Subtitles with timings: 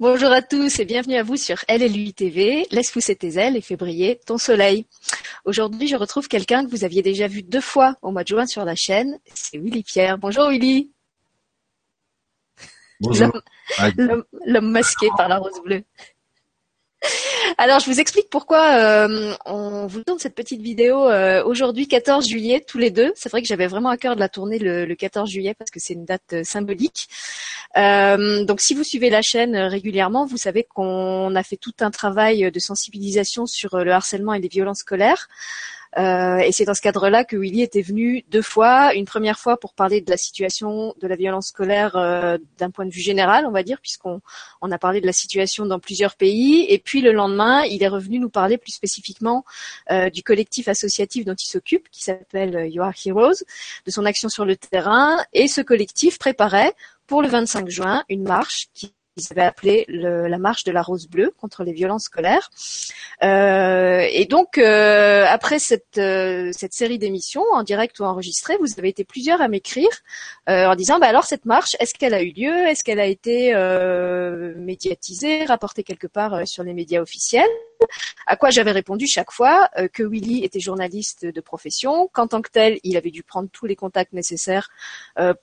[0.00, 2.66] Bonjour à tous et bienvenue à vous sur LLU TV.
[2.72, 4.88] Laisse pousser tes ailes et fais briller ton soleil.
[5.44, 8.44] Aujourd'hui, je retrouve quelqu'un que vous aviez déjà vu deux fois au mois de juin
[8.44, 9.20] sur la chaîne.
[9.32, 10.18] C'est Willy Pierre.
[10.18, 10.90] Bonjour Willy.
[12.98, 13.30] Bonjour.
[14.44, 15.84] L'homme masqué par la rose bleue.
[17.58, 22.26] Alors, je vous explique pourquoi euh, on vous tourne cette petite vidéo euh, aujourd'hui, 14
[22.26, 23.12] juillet, tous les deux.
[23.16, 25.80] C'est vrai que j'avais vraiment à cœur de la tourner le, 14 juillet parce que
[25.80, 27.08] c'est une date euh, symbolique.
[27.76, 32.50] donc, si vous suivez la chaîne régulièrement, vous savez qu'on a fait tout un travail
[32.50, 35.28] de sensibilisation sur le harcèlement et les violences scolaires.
[35.96, 38.94] Euh, et c'est dans ce cadre-là que Willy était venu deux fois.
[38.94, 42.86] Une première fois pour parler de la situation de la violence scolaire euh, d'un point
[42.86, 44.20] de vue général, on va dire, puisqu'on
[44.60, 46.66] on a parlé de la situation dans plusieurs pays.
[46.68, 49.44] Et puis le lendemain, il est revenu nous parler plus spécifiquement
[49.90, 53.44] euh, du collectif associatif dont il s'occupe, qui s'appelle You Are Heroes,
[53.86, 55.18] de son action sur le terrain.
[55.32, 56.74] Et ce collectif préparait
[57.06, 61.06] pour le 25 juin une marche qui ils avaient appelé la marche de la rose
[61.08, 62.50] bleue contre les violences scolaires.
[63.22, 68.78] Euh, et donc, euh, après cette, euh, cette série d'émissions, en direct ou enregistrées, vous
[68.78, 69.88] avez été plusieurs à m'écrire
[70.46, 72.66] en disant, bah alors cette marche, est-ce qu'elle a eu lieu?
[72.66, 73.54] Est-ce qu'elle a été
[74.56, 77.48] médiatisée, rapportée quelque part sur les médias officiels?
[78.26, 82.50] À quoi j'avais répondu chaque fois que Willy était journaliste de profession, qu'en tant que
[82.50, 84.68] tel, il avait dû prendre tous les contacts nécessaires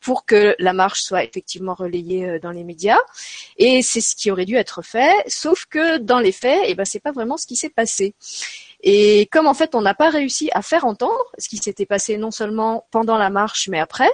[0.01, 2.99] pour que la marche soit effectivement relayée dans les médias.
[3.63, 6.83] Et c'est ce qui aurait dû être fait, sauf que dans les faits, eh ben,
[6.83, 8.15] c'est pas vraiment ce qui s'est passé.
[8.81, 12.17] Et comme en fait on n'a pas réussi à faire entendre ce qui s'était passé
[12.17, 14.09] non seulement pendant la marche mais après,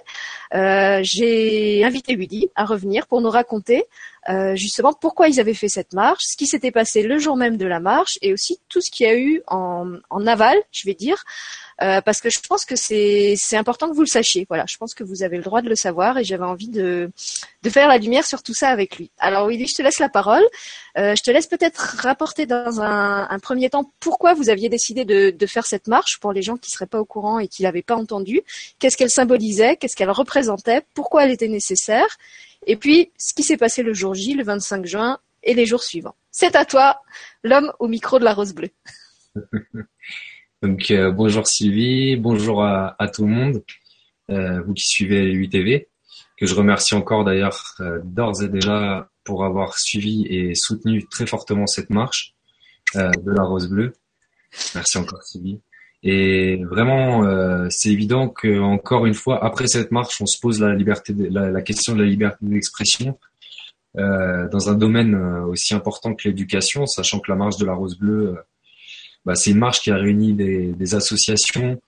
[0.53, 3.85] euh, j'ai invité Willy à revenir pour nous raconter
[4.29, 7.57] euh, justement pourquoi ils avaient fait cette marche, ce qui s'était passé le jour même
[7.57, 10.85] de la marche et aussi tout ce qu'il y a eu en, en aval, je
[10.85, 11.23] vais dire,
[11.81, 14.45] euh, parce que je pense que c'est important que vous le sachiez.
[14.49, 17.11] Voilà, je pense que vous avez le droit de le savoir et j'avais envie de,
[17.61, 19.11] de faire la lumière sur tout ça avec lui.
[19.19, 20.43] Alors Willy, je te laisse la parole.
[20.97, 25.05] Euh, je te laisse peut-être rapporter dans un, un, premier temps pourquoi vous aviez décidé
[25.05, 27.61] de, de, faire cette marche pour les gens qui seraient pas au courant et qui
[27.61, 28.41] l'avaient pas entendu.
[28.79, 32.17] Qu'est-ce qu'elle symbolisait, qu'est-ce qu'elle représentait, pourquoi elle était nécessaire?
[32.67, 35.81] Et puis, ce qui s'est passé le jour J, le 25 juin, et les jours
[35.81, 36.15] suivants.
[36.29, 37.01] C'est à toi,
[37.43, 38.69] l'homme au micro de la rose bleue.
[40.61, 43.63] Donc, euh, bonjour Sylvie, bonjour à, tout le monde,
[44.29, 45.87] euh, vous qui suivez l'UTV,
[46.37, 51.25] que je remercie encore d'ailleurs euh, d'ores et déjà pour avoir suivi et soutenu très
[51.25, 52.33] fortement cette marche
[52.95, 53.93] de la rose bleue.
[54.73, 55.59] Merci encore Sylvie.
[56.03, 60.61] Et vraiment, euh, c'est évident que encore une fois, après cette marche, on se pose
[60.61, 63.17] la liberté, la, question de la liberté d'expression
[63.97, 67.73] euh, dans un domaine euh, aussi important que l'éducation, sachant que la marche de la
[67.73, 68.41] Rose Bleue, euh,
[69.25, 71.81] bah, c'est une marche qui a réuni des, des associations,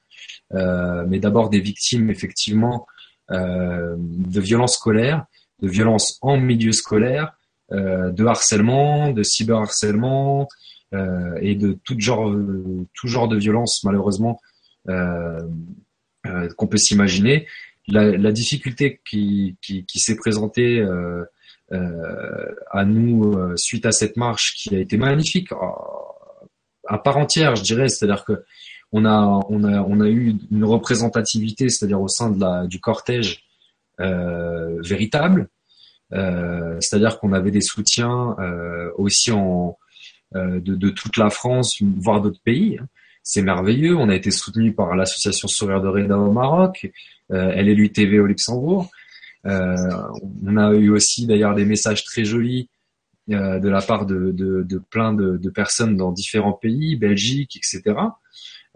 [0.53, 2.85] euh, mais d'abord des victimes effectivement
[3.31, 5.23] de violences scolaires,
[5.61, 7.33] de violences en milieu scolaire,
[7.69, 10.47] de harcèlement, de cyberharcèlement,
[10.93, 12.33] et de tout genre,
[12.93, 14.39] tout genre de violence malheureusement
[14.87, 15.41] euh,
[16.25, 17.47] euh, qu'on peut s'imaginer.
[17.87, 21.23] La, la, difficulté qui, qui, qui s'est présentée euh,
[22.71, 25.51] à nous suite à cette marche qui a été magnifique
[26.87, 28.43] à part entière, je dirais, c'est-à-dire que
[28.91, 32.79] on a, on a, on a eu une représentativité, c'est-à-dire au sein de la, du
[32.79, 33.43] cortège
[33.99, 35.49] euh, véritable,
[36.13, 39.88] euh, c'est-à-dire qu'on avait des soutiens euh, aussi en, euh,
[40.33, 42.79] de, de, toute la France, voire d'autres pays.
[43.23, 43.95] C'est merveilleux.
[43.95, 46.89] On a été soutenu par l'association Sourire de Reda au Maroc,
[47.31, 48.89] euh, LLU TV au Luxembourg.
[49.45, 49.75] Euh,
[50.45, 52.69] on a eu aussi d'ailleurs des messages très jolis
[53.29, 57.55] euh, de la part de, de, de plein de, de, personnes dans différents pays, Belgique,
[57.55, 57.95] etc.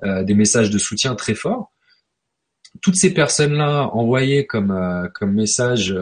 [0.03, 1.71] Euh, des messages de soutien très forts.
[2.81, 5.95] Toutes ces personnes-là envoyaient comme, euh, comme message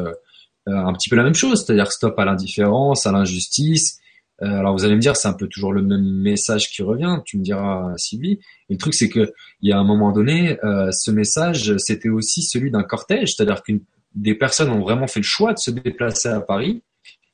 [0.67, 4.00] un petit peu la même chose, c'est-à-dire stop à l'indifférence, à l'injustice, euh,
[4.41, 7.19] alors vous allez me dire, c'est un peu toujours le même message qui revient.
[7.25, 8.39] Tu me diras, Sylvie.
[8.69, 9.31] Et le truc, c'est que
[9.61, 13.61] il y a un moment donné, euh, ce message, c'était aussi celui d'un cortège, c'est-à-dire
[13.61, 13.81] qu'une
[14.15, 16.81] des personnes ont vraiment fait le choix de se déplacer à Paris.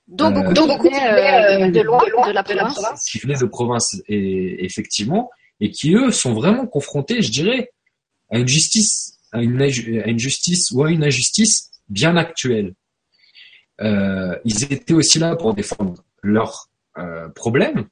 [0.08, 3.10] Donc beaucoup, euh, beaucoup venaient, de loin, de la province.
[3.10, 5.30] Qui venaient de province, et, effectivement,
[5.60, 7.72] et qui eux sont vraiment confrontés, je dirais,
[8.30, 12.74] à une justice, à une, à une justice ou à une injustice bien actuelle.
[13.82, 16.67] Euh, ils étaient aussi là pour défendre leur
[17.00, 17.86] euh, problème,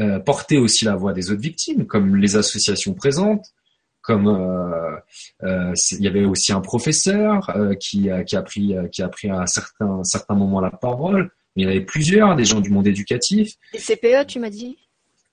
[0.00, 3.46] euh, porter aussi la voix des autres victimes, comme les associations présentes,
[4.00, 9.30] comme euh, il y avait aussi un professeur qui, qui, a pris qui a pris
[9.30, 11.30] à un certain, certain moment la parole.
[11.54, 13.54] Il y en avait plusieurs, des gens du monde éducatif.
[13.74, 14.78] Et CPE, tu m'as dit?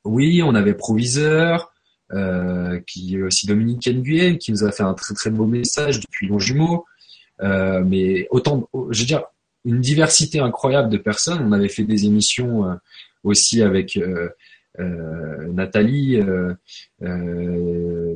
[0.03, 1.71] Oui, on avait proviseur,
[2.11, 6.27] euh, qui aussi Dominique Nguyen, qui nous a fait un très très beau message depuis
[6.27, 6.85] Longjumeau.
[7.41, 9.23] Euh, mais autant, je veux dire,
[9.65, 11.41] une diversité incroyable de personnes.
[11.43, 12.75] On avait fait des émissions euh,
[13.23, 14.29] aussi avec euh,
[14.79, 16.19] euh, Nathalie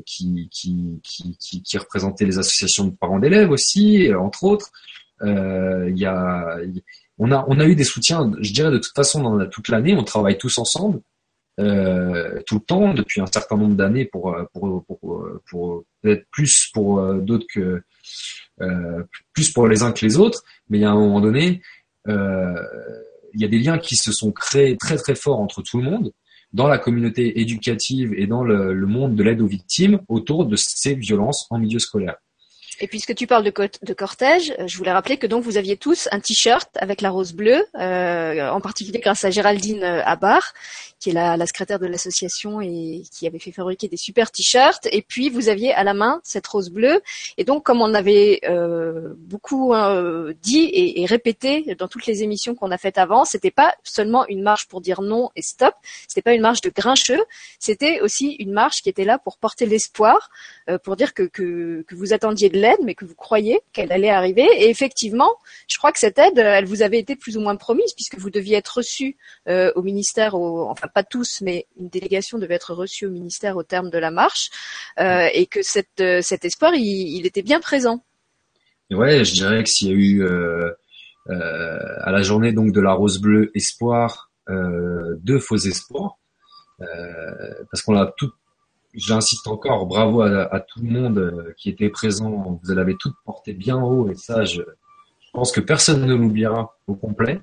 [0.05, 0.49] qui,
[1.03, 4.71] qui, représentait les associations de parents d'élèves aussi, entre autres.
[5.21, 6.57] Il y a,
[7.17, 9.95] on a, on a eu des soutiens, je dirais de toute façon toute l'année.
[9.95, 11.01] On travaille tous ensemble.
[11.59, 16.69] Euh, tout le temps depuis un certain nombre d'années pour pour pour, pour peut-être plus
[16.73, 17.83] pour d'autres que
[18.61, 19.03] euh,
[19.33, 21.61] plus pour les uns que les autres, mais il y a un moment donné,
[22.07, 22.53] euh,
[23.33, 25.83] il y a des liens qui se sont créés très très forts entre tout le
[25.83, 26.11] monde
[26.53, 30.55] dans la communauté éducative et dans le, le monde de l'aide aux victimes autour de
[30.55, 32.17] ces violences en milieu scolaire.
[32.79, 36.07] Et puisque tu parles de, cortège, euh, je voulais rappeler que donc vous aviez tous
[36.11, 40.53] un t-shirt avec la rose bleue, euh, en particulier grâce à Géraldine Abar,
[41.03, 44.87] qui est la, secrétaire de l'association et qui avait fait fabriquer des super t-shirts.
[44.89, 47.01] Et puis vous aviez à la main cette rose bleue.
[47.37, 52.23] Et donc comme on avait euh, beaucoup euh, dit et, et, répété dans toutes les
[52.23, 55.75] émissions qu'on a faites avant, c'était pas seulement une marche pour dire non et stop.
[56.07, 57.23] C'était pas une marche de grincheux.
[57.59, 60.29] C'était aussi une marche qui était là pour porter l'espoir,
[60.69, 63.91] euh, pour dire que, que, que, vous attendiez de l'aide, mais que vous croyez qu'elle
[63.91, 64.47] allait arriver.
[64.57, 65.31] Et effectivement,
[65.67, 68.29] je crois que cette aide, elle vous avait été plus ou moins promise puisque vous
[68.29, 69.17] deviez être reçu
[69.47, 73.63] euh, au ministère, enfin pas tous, mais une délégation devait être reçue au ministère au
[73.63, 74.49] terme de la marche,
[74.99, 75.59] euh, et que
[76.01, 78.03] euh, cet espoir, il, était bien présent.
[78.91, 80.71] Ouais, je dirais que s'il y a eu euh,
[81.29, 86.17] euh, à la journée donc de la rose bleue espoir, euh, deux faux espoirs,
[86.79, 88.31] parce qu'on a tout.
[88.93, 92.59] J'insiste encore, bravo à, à, tout le monde qui était présent.
[92.63, 96.77] Vous l'avez toutes porté bien haut, et ça, je, je pense que personne ne l'oubliera
[96.87, 97.39] au complet.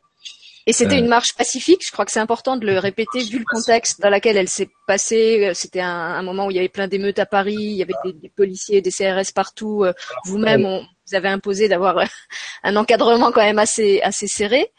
[0.66, 3.44] Et c'était une marche pacifique, je crois que c'est important de le répéter vu le
[3.44, 5.50] contexte dans lequel elle s'est passée.
[5.54, 7.94] C'était un, un, moment où il y avait plein d'émeutes à Paris, il y avait
[8.04, 9.84] des, des policiers, des CRS partout.
[9.84, 9.92] Euh,
[10.26, 12.04] vous-même, vous avez imposé d'avoir
[12.62, 14.70] un encadrement quand même assez, assez serré.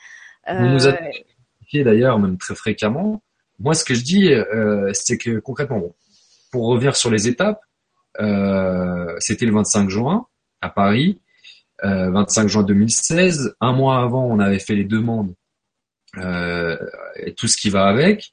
[0.48, 3.22] On nous a euh, expliqué d'ailleurs, même très fréquemment.
[3.60, 5.82] Moi, ce que je dis, euh, c'est que concrètement,
[6.52, 7.62] pour revenir sur les étapes,
[8.20, 10.28] euh, c'était le 25 juin
[10.62, 11.20] à Paris.
[11.84, 13.56] 25 juin 2016.
[13.60, 15.34] Un mois avant, on avait fait les demandes
[16.18, 16.78] euh,
[17.16, 18.32] et tout ce qui va avec.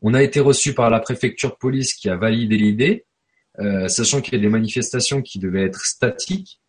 [0.00, 3.06] On a été reçu par la préfecture de police qui a validé l'idée,
[3.60, 6.60] euh, sachant qu'il y a des manifestations qui devaient être statiques.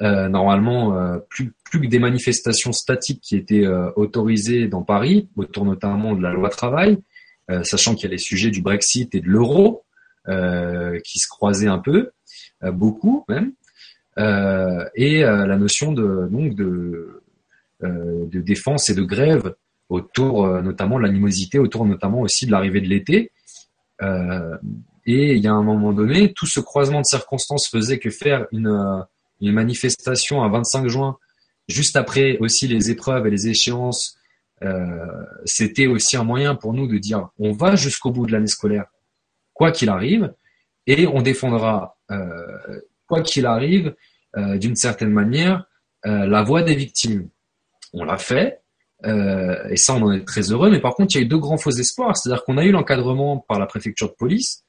[0.00, 5.28] Euh, normalement, euh, plus, plus que des manifestations statiques qui étaient euh, autorisées dans Paris,
[5.36, 6.98] autour notamment de la loi travail,
[7.50, 9.84] euh, sachant qu'il y a les sujets du Brexit et de l'euro
[10.26, 12.10] qui se croisaient un peu,
[12.62, 13.52] beaucoup même,
[14.94, 17.22] et la notion de donc de,
[17.80, 19.54] de défense et de grève
[19.92, 23.30] autour euh, notamment de l'animosité, autour notamment aussi de l'arrivée de l'été.
[24.00, 24.56] Euh,
[25.04, 28.46] et il y a un moment donné, tout ce croisement de circonstances faisait que faire
[28.52, 29.02] une, euh,
[29.40, 31.18] une manifestation à 25 juin,
[31.68, 34.16] juste après aussi les épreuves et les échéances,
[34.62, 35.06] euh,
[35.44, 38.86] c'était aussi un moyen pour nous de dire on va jusqu'au bout de l'année scolaire,
[39.54, 40.32] quoi qu'il arrive,
[40.86, 43.94] et on défendra, euh, quoi qu'il arrive,
[44.36, 45.66] euh, d'une certaine manière,
[46.04, 47.28] la voix des victimes.
[47.92, 48.62] On l'a fait,
[49.04, 50.70] euh, et ça, on en est très heureux.
[50.70, 52.16] Mais par contre, il y a eu deux grands faux espoirs.
[52.16, 54.64] C'est-à-dire qu'on a eu l'encadrement par la préfecture de police,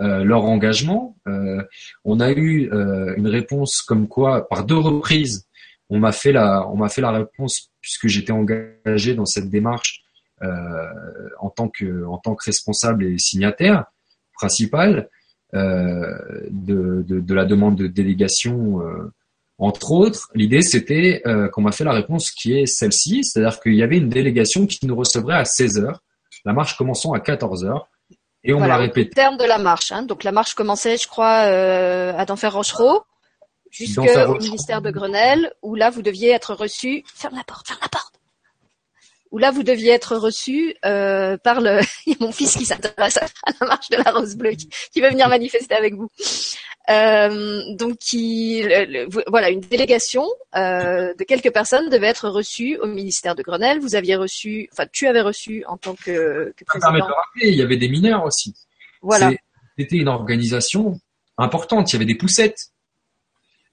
[0.00, 1.16] euh, leur engagement.
[1.26, 1.62] Euh,
[2.04, 5.46] on a eu euh, une réponse comme quoi, par deux reprises,
[5.90, 10.02] on m'a fait la, on m'a fait la réponse puisque j'étais engagé dans cette démarche
[10.42, 10.48] euh,
[11.38, 13.84] en tant que, en tant que responsable et signataire
[14.42, 15.08] principal
[15.54, 18.80] de, de, de, la demande de délégation
[19.62, 23.76] entre autres, l'idée c'était euh, qu'on m'a fait la réponse qui est celle-ci, c'est-à-dire qu'il
[23.76, 25.94] y avait une délégation qui nous recevrait à 16h,
[26.44, 27.82] la marche commençant à 14h,
[28.42, 29.10] et on voilà, l'a répété.
[29.10, 30.02] Terme de la marche, hein.
[30.02, 33.04] donc la marche commençait, je crois, euh, à Denfert-Rochereau,
[33.70, 34.02] jusqu'au
[34.40, 37.04] ministère de Grenelle, où là vous deviez être reçu.
[37.14, 38.11] Ferme la porte, ferme la porte
[39.32, 41.80] où là vous deviez être reçu euh, par le
[42.20, 43.26] mon fils qui s'intéresse à
[43.60, 46.08] la marche de la rose bleue qui, qui veut venir manifester avec vous.
[46.90, 50.24] Euh, donc qui le, le, voilà une délégation
[50.54, 53.80] euh, de quelques personnes devait être reçue au ministère de Grenelle.
[53.80, 56.92] Vous aviez reçu, enfin tu avais reçu en tant que, que président.
[56.92, 58.54] Ça de rappeler, il y avait des mineurs aussi.
[59.00, 59.32] Voilà.
[59.78, 61.00] C'était une organisation
[61.38, 61.90] importante.
[61.90, 62.68] Il y avait des poussettes.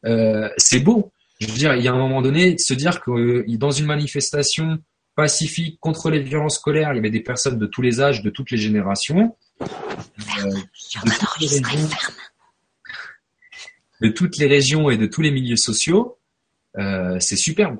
[0.03, 1.11] C'est beau.
[1.41, 4.77] Je veux dire, il y a un moment donné, se dire que dans une manifestation
[5.19, 6.93] pacifique contre les violences scolaires.
[6.93, 9.35] Il y avait des personnes de tous les âges, de toutes les générations.
[9.61, 11.89] Euh, de, toutes les régions,
[13.99, 16.17] de, toutes les régions, et de tous les milieux sociaux.
[16.77, 17.79] Euh, c'est superbe.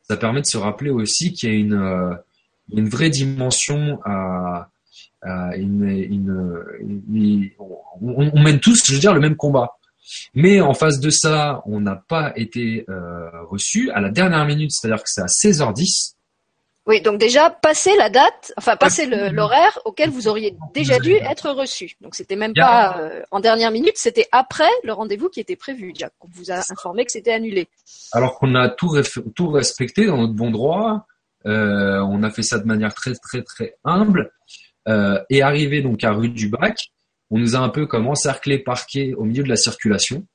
[0.00, 2.14] Ça permet de se rappeler aussi qu'il y a une, euh,
[2.72, 4.70] une vraie dimension à,
[5.20, 9.72] à une, une, une on, on, mène tous, je veux dire, le même combat.
[10.34, 14.70] Mais en face de ça, on n'a pas été euh, reçu à la dernière minute,
[14.72, 16.14] c'est-à-dire que c'est à 16h10.
[16.88, 21.50] Oui, donc déjà passer la date, enfin passer l'horaire auquel vous auriez déjà dû être
[21.50, 21.96] reçu.
[22.00, 25.92] Donc c'était même pas euh, en dernière minute, c'était après le rendez-vous qui était prévu.
[25.92, 27.68] Déjà qu'on vous a informé que c'était annulé.
[28.12, 28.98] Alors qu'on a tout,
[29.36, 31.06] tout respecté dans notre bon droit.
[31.44, 34.32] Euh, on a fait ça de manière très très très humble.
[34.88, 36.78] Euh, et arrivé donc à rue du Bac,
[37.30, 40.26] on nous a un peu comme encerclé, parqué au milieu de la circulation.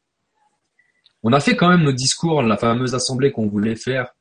[1.24, 4.14] On a fait quand même nos discours, la fameuse assemblée qu'on voulait faire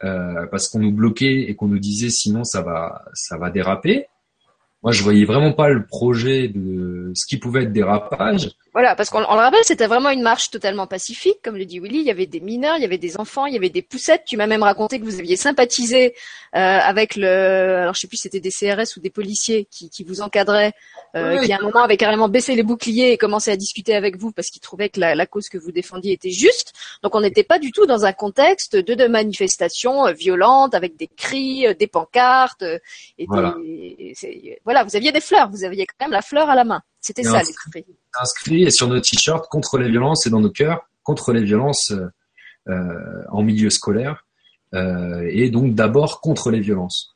[0.00, 4.06] parce qu'on nous bloquait et qu'on nous disait sinon ça va ça va déraper.
[4.82, 8.50] Moi, je voyais vraiment pas le projet de ce qui pouvait être dérapage.
[8.72, 11.98] Voilà, parce qu'on le rappelle, c'était vraiment une marche totalement pacifique, comme le dit Willy.
[11.98, 14.22] Il y avait des mineurs, il y avait des enfants, il y avait des poussettes.
[14.26, 16.14] Tu m'as même raconté que vous aviez sympathisé
[16.54, 19.90] euh, avec le, alors je sais plus, si c'était des CRS ou des policiers qui,
[19.90, 20.72] qui vous encadraient,
[21.16, 24.16] euh, qui à un moment avaient carrément baissé les boucliers et commencé à discuter avec
[24.16, 26.72] vous parce qu'ils trouvaient que la, la, cause que vous défendiez était juste.
[27.02, 30.96] Donc on n'était pas du tout dans un contexte de, de manifestations euh, violentes avec
[30.96, 32.62] des cris, euh, des pancartes
[33.18, 33.56] et voilà.
[33.60, 34.14] Des,
[34.70, 36.80] voilà, vous aviez des fleurs, vous aviez quand même la fleur à la main.
[37.00, 37.84] C'était ça l'esprit.
[38.20, 42.06] Inscrit sur nos t-shirts contre les violences et dans nos cœurs contre les violences euh,
[42.68, 44.28] euh, en milieu scolaire
[44.74, 47.12] euh, et donc d'abord contre les violences,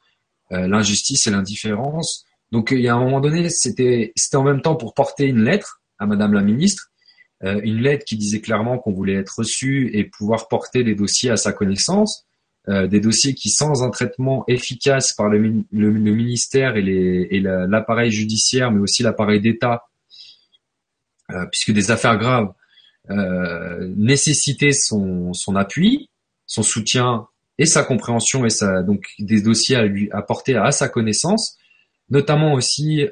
[0.50, 2.24] euh, l'injustice et l'indifférence.
[2.50, 5.44] Donc il y a un moment donné, c'était c'était en même temps pour porter une
[5.44, 6.90] lettre à Madame la ministre,
[7.40, 11.36] une lettre qui disait clairement qu'on voulait être reçu et pouvoir porter des dossiers à
[11.36, 12.23] sa connaissance.
[12.70, 15.38] Euh, des dossiers qui, sans un traitement efficace par le,
[15.70, 19.82] ministère et l'appareil judiciaire, mais aussi l'appareil d'État,
[21.30, 22.54] euh, puisque des affaires graves
[23.10, 26.08] euh, nécessitaient son, appui,
[26.46, 27.26] son soutien
[27.58, 31.58] et sa compréhension et donc des dossiers à lui apporter à sa connaissance,
[32.08, 33.06] notamment aussi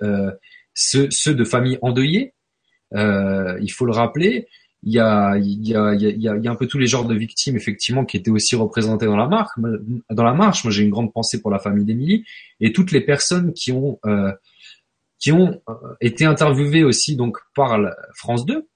[0.73, 2.33] ceux, de familles endeuillées.
[2.95, 4.49] il faut le rappeler,
[4.85, 6.79] il y a, il y a, il y a, il y a un peu tous
[6.79, 9.53] les genres de victimes effectivement qui étaient aussi représentés dans la marche.
[10.11, 12.25] Dans la marche, moi j'ai une grande pensée pour la famille d'Émilie
[12.61, 14.33] et toutes les personnes qui ont euh,
[15.21, 17.79] qui ont euh, été interviewées aussi donc par
[18.17, 18.69] France 2,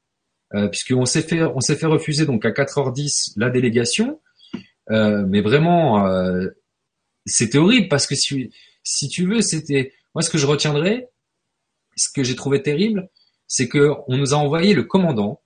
[0.55, 4.21] euh, puisqu'on s'est fait on s'est fait refuser donc à 4h10 la délégation,
[4.91, 6.47] euh, mais vraiment euh,
[7.25, 8.51] c'était horrible parce que si
[8.85, 11.09] si tu veux c'était moi ce que je retiendrai,
[11.97, 13.09] ce que j'ai trouvé terrible,
[13.49, 15.43] c'est que on nous a envoyé le commandant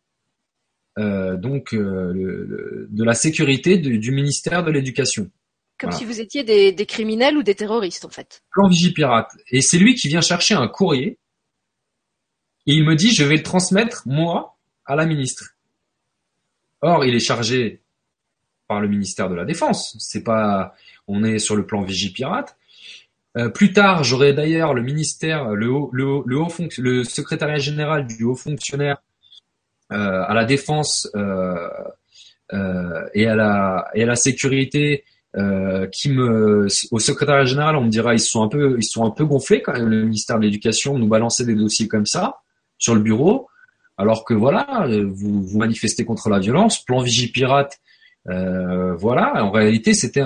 [1.00, 5.30] euh, donc euh, le, de la sécurité du, du ministère de l'Éducation.
[5.78, 5.99] Comme voilà.
[5.99, 8.42] si vous étiez des, des, criminels ou des terroristes en fait.
[8.50, 9.30] Plan Vigipirate.
[9.50, 11.19] Et c'est lui qui vient chercher un courrier
[12.66, 15.57] et il me dit je vais le transmettre moi à la ministre.
[16.83, 17.80] Or il est chargé
[18.69, 19.97] par le ministère de la Défense.
[19.99, 20.75] C'est pas,
[21.09, 22.57] on est sur le plan Vigipirate.
[23.37, 27.59] Euh, plus tard, j'aurai d'ailleurs le ministère, le haut, le, haut, le, haut le secrétariat
[27.59, 28.99] général du haut fonctionnaire
[29.90, 31.68] à la défense euh,
[32.52, 35.04] euh, et à la et à la sécurité
[35.92, 39.11] qui me au secrétaire général on me dira ils sont un peu ils sont un
[39.11, 42.38] peu gonflés quand même le ministère de l'éducation nous balancer des dossiers comme ça
[42.78, 43.49] sur le bureau
[43.97, 47.78] alors que voilà vous vous manifestez contre la violence plan Vigipirate
[48.28, 50.25] euh, voilà en réalité c'était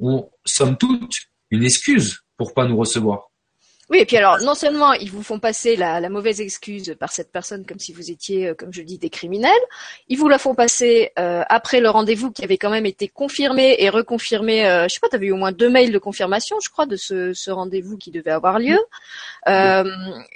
[0.00, 1.14] on somme toute
[1.52, 3.29] une excuse pour pas nous recevoir
[3.90, 7.12] oui, et puis alors, non seulement ils vous font passer la, la, mauvaise excuse par
[7.12, 9.50] cette personne comme si vous étiez, comme je dis, des criminels,
[10.08, 13.76] ils vous la font passer euh, après le rendez-vous qui avait quand même été confirmé
[13.78, 14.66] et reconfirmé.
[14.66, 16.86] Euh, je sais pas, tu avais eu au moins deux mails de confirmation, je crois,
[16.86, 18.78] de ce, ce rendez-vous qui devait avoir lieu.
[19.48, 19.84] Euh,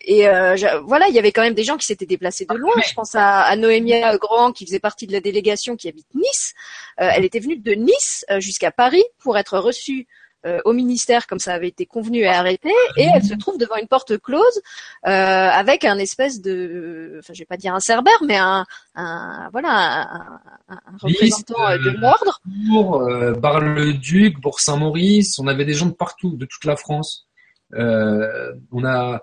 [0.04, 2.54] et euh, je, voilà, il y avait quand même des gens qui s'étaient déplacés de
[2.54, 2.74] loin.
[2.86, 6.54] Je pense à, à Noémia Grand, qui faisait partie de la délégation qui habite Nice.
[7.00, 10.06] Euh, elle était venue de Nice jusqu'à Paris pour être reçue
[10.44, 13.76] euh, au ministère comme ça avait été convenu et arrêté, et elle se trouve devant
[13.76, 14.60] une porte close
[15.06, 19.48] euh, avec un espèce de, enfin je vais pas dire un cerbère, mais un, un
[19.52, 22.40] voilà un, un, un représentant Liste, de l'ordre.
[22.68, 27.26] Pour euh, Bar-le-Duc, Bourg-Saint-Maurice, on avait des gens de partout, de toute la France.
[27.74, 29.22] Euh, on a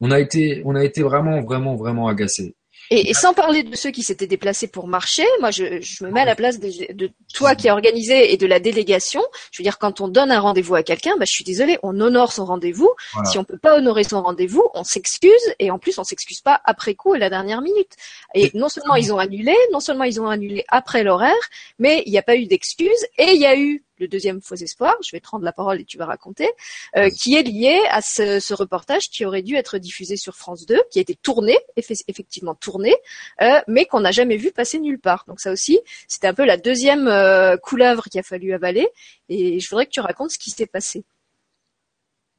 [0.00, 2.54] on a été on a été vraiment vraiment vraiment agacés.
[2.90, 6.10] Et, et, sans parler de ceux qui s'étaient déplacés pour marcher, moi je, je me
[6.10, 9.22] mets à la place de, de, toi qui as organisé et de la délégation.
[9.50, 12.00] Je veux dire, quand on donne un rendez-vous à quelqu'un, bah, je suis désolée, on
[12.00, 12.90] honore son rendez-vous.
[13.12, 13.28] Voilà.
[13.28, 16.60] Si on peut pas honorer son rendez-vous, on s'excuse et en plus on s'excuse pas
[16.64, 17.92] après coup et la dernière minute.
[18.34, 21.34] Et non seulement ils ont annulé, non seulement ils ont annulé après l'horaire,
[21.78, 24.54] mais il n'y a pas eu d'excuses et il y a eu le deuxième faux
[24.54, 26.48] espoir, je vais te rendre la parole et tu vas raconter,
[26.96, 30.66] euh, qui est lié à ce, ce, reportage qui aurait dû être diffusé sur France
[30.66, 32.94] 2, qui a été tourné, effectivement tourné,
[33.42, 35.24] euh, mais qu'on n'a jamais vu passer nulle part.
[35.28, 38.88] Donc ça aussi, c'était un peu la deuxième euh, couleuvre qu'il a fallu avaler,
[39.28, 41.04] et je voudrais que tu racontes ce qui s'est passé.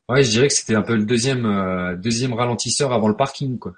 [0.10, 3.60] Ouais, je dirais que c'était un peu le deuxième, euh, deuxième ralentisseur avant le parking,
[3.60, 3.74] quoi.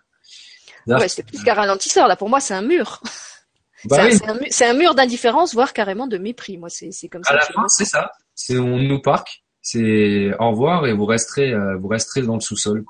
[0.86, 2.07] Ouais, c'était plus qu'un ralentisseur.
[2.07, 3.01] Là, pour moi, c'est un mur.
[3.86, 4.09] Bah
[4.50, 6.57] c'est un, mur d'indifférence, voire carrément de mépris.
[6.57, 7.33] Moi, c'est comme ça.
[7.33, 8.12] À la fin, c'est ça.
[8.36, 9.43] C'est on nous parque.
[9.62, 12.83] C'est au revoir et vous resterez, euh, vous resterez dans le sous-sol.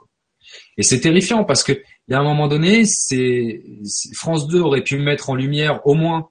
[0.77, 3.61] Et c'est terrifiant parce que il y a un moment donné, c'est
[4.15, 6.29] France 2 aurait pu mettre en lumière au moins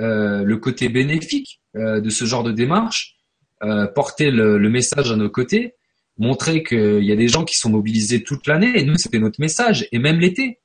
[0.00, 3.16] euh, le côté bénéfique euh, de ce genre de démarche,
[3.62, 5.74] euh, porter le, le, message à nos côtés,
[6.16, 8.72] montrer qu'il y a des gens qui sont mobilisés toute l'année.
[8.76, 10.60] Et nous, c'était notre message, et même l'été.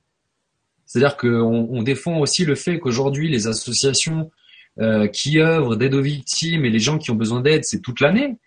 [0.96, 4.32] C'est-à-dire qu'on on défend aussi le fait qu'aujourd'hui, les associations
[4.80, 8.00] euh, qui œuvrent d'aide aux victimes et les gens qui ont besoin d'aide, c'est toute
[8.00, 8.38] l'année.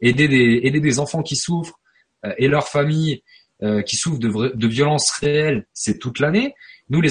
[0.00, 1.78] Aider des, aider des enfants qui souffrent
[2.24, 3.22] euh, et leurs familles
[3.62, 6.54] euh, qui souffrent de, de violences réelles, c'est toute l'année.
[6.88, 7.10] Nous, les,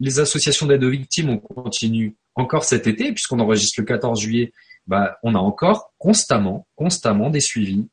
[0.00, 4.54] les associations d'aide aux victimes, on continue encore cet été, puisqu'on enregistre le 14 juillet,
[4.86, 7.90] bah, on a encore constamment, constamment des suivis,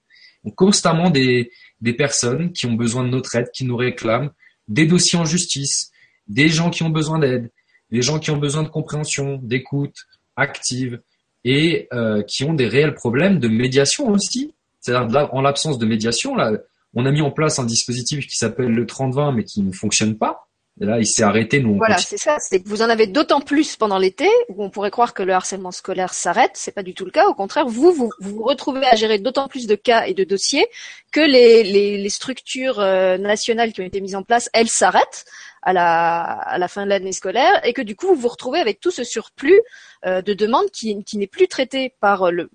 [0.55, 1.51] constamment des,
[1.81, 4.29] des personnes qui ont besoin de notre aide, qui nous réclament,
[4.69, 5.91] des dossiers en justice,
[6.27, 7.51] des gens qui ont besoin d'aide,
[7.91, 9.95] des gens qui ont besoin de compréhension, d'écoute
[10.35, 11.01] active
[11.43, 14.53] et euh, qui ont des réels problèmes de médiation aussi.
[14.81, 16.51] C'est-à-dire en l'absence de médiation, là,
[16.93, 20.17] on a mis en place un dispositif qui s'appelle le 30-20 mais qui ne fonctionne
[20.17, 20.47] pas.
[20.79, 21.59] Et là, il s'est arrêté.
[21.59, 22.37] Nous, voilà, c'est ça.
[22.39, 25.33] C'est que vous en avez d'autant plus pendant l'été où on pourrait croire que le
[25.33, 26.51] harcèlement scolaire s'arrête.
[26.53, 27.27] C'est pas du tout le cas.
[27.27, 30.67] Au contraire, vous vous vous, retrouvez à gérer d'autant plus de cas et de dossiers
[31.11, 35.25] que les, les, les structures euh, nationales qui ont été mises en place, elles s'arrêtent
[35.67, 38.59] à la, à la fin de l'année scolaire et que du coup vous vous retrouvez
[38.59, 39.59] avec tout ce surplus
[40.05, 42.49] euh, de demandes qui, qui n'est plus traité par le.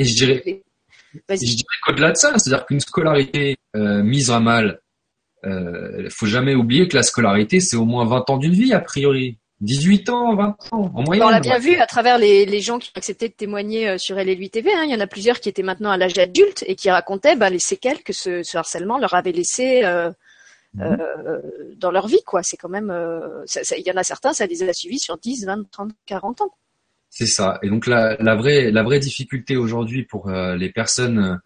[0.00, 0.42] Et je dirais,
[1.30, 4.80] je dirais qu'au-delà de ça, c'est-à-dire qu'une scolarité euh, mise à mal,
[5.44, 8.72] il euh, faut jamais oublier que la scolarité c'est au moins 20 ans d'une vie
[8.72, 9.38] a priori.
[9.60, 11.24] 18 ans, 20 ans, en moyenne.
[11.24, 13.98] On l'a bien vu à travers les, les, gens qui ont accepté de témoigner euh,
[13.98, 14.70] sur LLU TV.
[14.74, 14.82] Hein.
[14.84, 17.48] Il y en a plusieurs qui étaient maintenant à l'âge adulte et qui racontaient bah,
[17.48, 20.10] les séquelles que ce, ce harcèlement leur avait laissé euh.
[20.80, 21.40] Euh,
[21.76, 22.42] dans leur vie, quoi.
[22.42, 23.44] C'est quand même, euh,
[23.76, 26.54] il y en a certains, ça les a suivis sur 10, 20, 30, 40 ans.
[27.10, 27.58] C'est ça.
[27.62, 31.40] Et donc la, la vraie, la vraie difficulté aujourd'hui pour euh, les personnes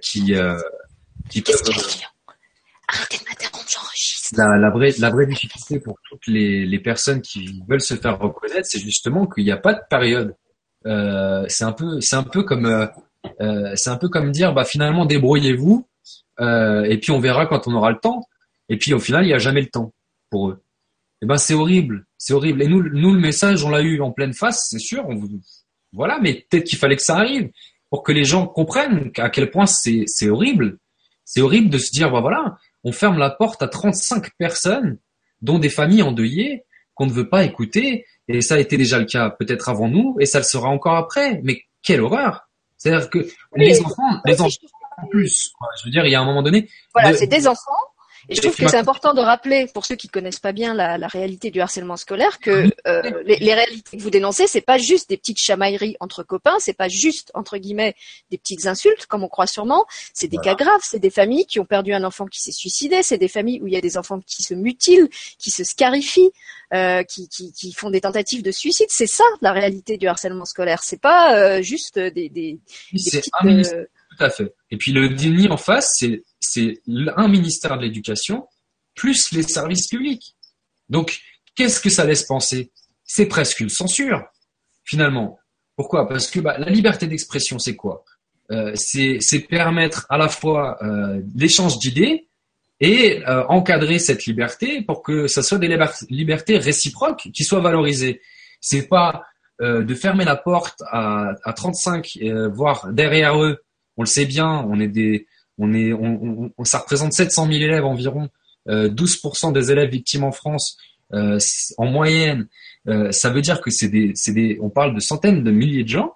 [0.00, 0.34] qui,
[1.28, 1.62] qui peuvent,
[2.88, 4.34] Arrêtez de m'interrompre, j'enregistre.
[4.38, 8.18] La, la, vraie, la vraie difficulté pour toutes les, les personnes qui veulent se faire
[8.18, 10.36] reconnaître, c'est justement qu'il n'y a pas de période.
[10.86, 14.64] Euh, c'est un peu, c'est un peu comme, euh, c'est un peu comme dire, bah
[14.64, 15.86] finalement débrouillez-vous.
[16.40, 18.22] Euh, et puis on verra quand on aura le temps.
[18.68, 19.92] Et puis au final, il n'y a jamais le temps
[20.30, 20.62] pour eux.
[21.16, 22.62] Et eh ben c'est horrible, c'est horrible.
[22.62, 25.06] Et nous, nous le message, on l'a eu en pleine face, c'est sûr.
[25.08, 25.18] On,
[25.92, 27.50] voilà, mais peut-être qu'il fallait que ça arrive
[27.88, 30.78] pour que les gens comprennent à quel point c'est c'est horrible.
[31.24, 34.98] C'est horrible de se dire, bah voilà, on ferme la porte à 35 personnes,
[35.40, 38.04] dont des familles endeuillées, qu'on ne veut pas écouter.
[38.28, 40.96] Et ça a été déjà le cas peut-être avant nous, et ça le sera encore
[40.96, 41.40] après.
[41.42, 44.56] Mais quelle horreur C'est-à-dire que les enfants, les enfants,
[45.02, 45.52] en plus.
[45.78, 46.68] Je veux dire, il y a un moment donné.
[46.94, 47.72] Voilà, c'est des enfants.
[48.28, 50.98] Et je trouve que c'est important de rappeler, pour ceux qui connaissent pas bien la,
[50.98, 54.78] la réalité du harcèlement scolaire, que euh, les, les, réalités que vous dénoncez, c'est pas
[54.78, 57.94] juste des petites chamailleries entre copains, c'est pas juste entre guillemets
[58.30, 59.86] des petites insultes, comme on croit sûrement.
[60.12, 63.02] C'est des cas graves, c'est des familles qui ont perdu un enfant qui s'est suicidé,
[63.02, 66.32] c'est des familles où il y a des enfants qui se mutilent, qui se scarifient,
[66.74, 68.88] euh, qui, qui, qui, font des tentatives de suicide.
[68.88, 70.82] C'est ça la réalité du harcèlement scolaire.
[70.82, 72.58] C'est pas euh, juste des, des, des
[72.92, 73.32] petites,
[74.16, 74.54] tout à fait.
[74.70, 76.02] Et puis le déni en face,
[76.40, 76.80] c'est,
[77.16, 78.46] un ministère de l'éducation
[78.94, 80.36] plus les services publics.
[80.88, 81.20] Donc,
[81.54, 82.72] qu'est-ce que ça laisse penser?
[83.04, 84.24] C'est presque une censure,
[84.84, 85.38] finalement.
[85.76, 86.08] Pourquoi?
[86.08, 88.04] Parce que bah, la liberté d'expression, c'est quoi?
[88.50, 92.28] Euh, c'est, permettre à la fois euh, l'échange d'idées
[92.80, 95.76] et euh, encadrer cette liberté pour que ça soit des
[96.08, 98.22] libertés réciproques qui soient valorisées.
[98.60, 99.24] C'est pas
[99.58, 103.58] de fermer la porte à, à 35, euh, voire derrière eux,
[103.96, 105.26] on le sait bien, on est des,
[105.58, 108.28] on est, on, ça représente 700 000 élèves environ,
[108.68, 110.76] euh, 12% des élèves victimes en France
[111.12, 111.38] euh,
[111.78, 112.48] en moyenne.
[112.88, 115.84] Euh, ça veut dire que c'est des, c'est des, on parle de centaines de milliers
[115.84, 116.14] de gens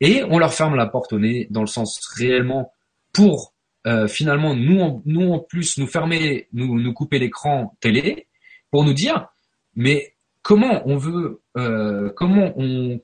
[0.00, 2.72] et on leur ferme la porte au nez dans le sens réellement
[3.12, 3.52] pour
[3.86, 8.28] euh, finalement nous, nous en plus nous fermer, nous, nous couper l'écran télé
[8.70, 9.28] pour nous dire
[9.76, 10.13] mais
[10.44, 13.00] comment on veut euh, comment on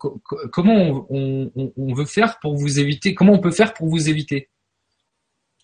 [0.53, 4.09] comment on, on, on, veut faire pour vous éviter comment on peut faire pour vous
[4.09, 4.51] éviter.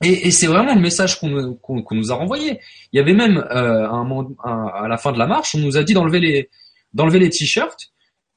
[0.03, 2.59] Et, et c'est vraiment le message qu'on qu'on nous a renvoyé.
[2.93, 5.77] Il y avait même euh, un, un, à la fin de la marche on nous
[5.77, 6.51] a dit d'enlever les
[6.95, 7.93] d'enlever les t-shirts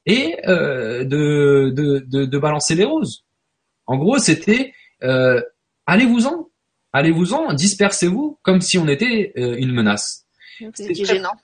[0.06, 3.23] et euh, de, de, de, de, balancer les roses.
[3.88, 5.41] En gros c'était euh,
[5.88, 6.49] allez-vous-en.
[6.91, 10.25] Allez-vous-en dispersez-vous comme si on était euh, une menace.
[10.73, 11.38] C'est gênant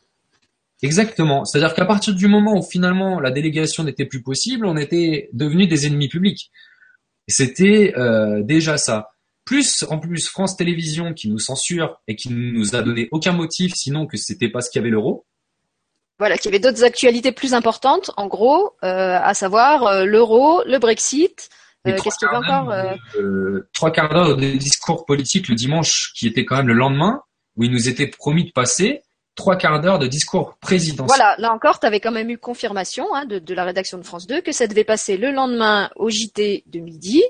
[0.81, 1.45] Exactement.
[1.45, 5.69] C'est-à-dire qu'à partir du moment où finalement la délégation n'était plus possible, on était devenus
[5.69, 6.51] des ennemis publics.
[7.27, 9.09] C'était euh, déjà ça.
[9.45, 13.31] Plus en plus France Télévisions qui nous censure et qui ne nous a donné aucun
[13.31, 15.25] motif sinon que c'était parce qu'il y avait l'euro.
[16.17, 20.63] Voilà, qu'il y avait d'autres actualités plus importantes, en gros, euh, à savoir euh, l'euro,
[20.65, 21.49] le Brexit.
[21.83, 22.73] Qu'est-ce qu'il y avait encore
[23.73, 27.21] Trois quarts d'heure de discours politiques le dimanche, qui était quand même le lendemain,
[27.57, 29.03] où il nous était promis de passer
[29.35, 31.07] trois quarts d'heure de discours présidentiel.
[31.07, 34.03] Voilà, là encore, tu avais quand même eu confirmation hein, de, de, la rédaction de
[34.03, 37.21] France 2 que ça devait passer le lendemain au JT de midi.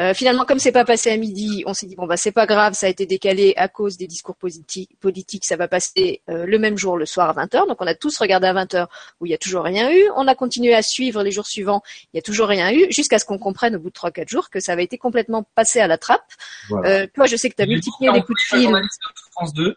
[0.00, 2.46] Euh, finalement, comme c'est pas passé à midi, on s'est dit bon bah c'est pas
[2.46, 6.58] grave, ça a été décalé à cause des discours politiques, ça va passer euh, le
[6.58, 7.68] même jour le soir à 20h.
[7.68, 8.86] Donc on a tous regardé à 20h
[9.20, 10.02] où il y a toujours rien eu.
[10.16, 11.82] On a continué à suivre les jours suivants,
[12.14, 14.48] il y a toujours rien eu, jusqu'à ce qu'on comprenne au bout de 3-4 jours
[14.48, 16.22] que ça avait été complètement passé à la trappe.
[16.70, 16.88] Voilà.
[16.88, 18.70] Euh, toi, je sais que tu as multiplié les coups de fil.
[19.32, 19.76] France 2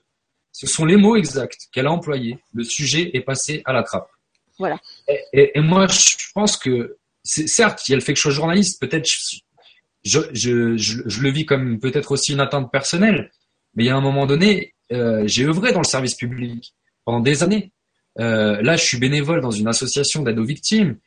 [0.56, 2.40] ce sont les mots exacts qu'elle a employés.
[2.54, 4.10] Le sujet est passé à la trappe.
[4.58, 4.80] Voilà.
[5.10, 8.22] Et, et, et moi, je pense que, certes, il y a le fait que je
[8.22, 8.80] sois journaliste.
[8.80, 13.32] Peut-être, je, je, je, je, le vis comme peut-être aussi une attente personnelle.
[13.74, 17.20] Mais il y a un moment donné, euh, j'ai œuvré dans le service public pendant
[17.20, 17.74] des années.
[18.22, 20.98] Euh, là, je suis bénévole dans une association d'aide aux victimes.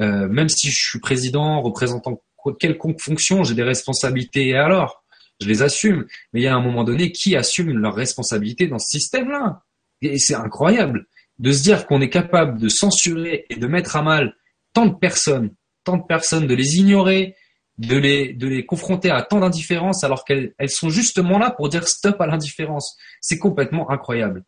[0.00, 2.20] Euh, même si je suis président, représentant
[2.58, 4.48] quelconque fonction, j'ai des responsabilités.
[4.48, 5.04] Et alors
[5.40, 6.06] je les assume.
[6.32, 9.62] Mais il y a un moment donné, qui assume leur responsabilité dans ce système-là?
[10.02, 11.06] Et c'est incroyable
[11.38, 14.34] de se dire qu'on est capable de censurer et de mettre à mal
[14.72, 17.34] tant de personnes, tant de personnes, de les ignorer,
[17.78, 21.68] de les, de les confronter à tant d'indifférence alors qu'elles elles sont justement là pour
[21.68, 22.96] dire stop à l'indifférence.
[23.20, 24.44] C'est complètement incroyable.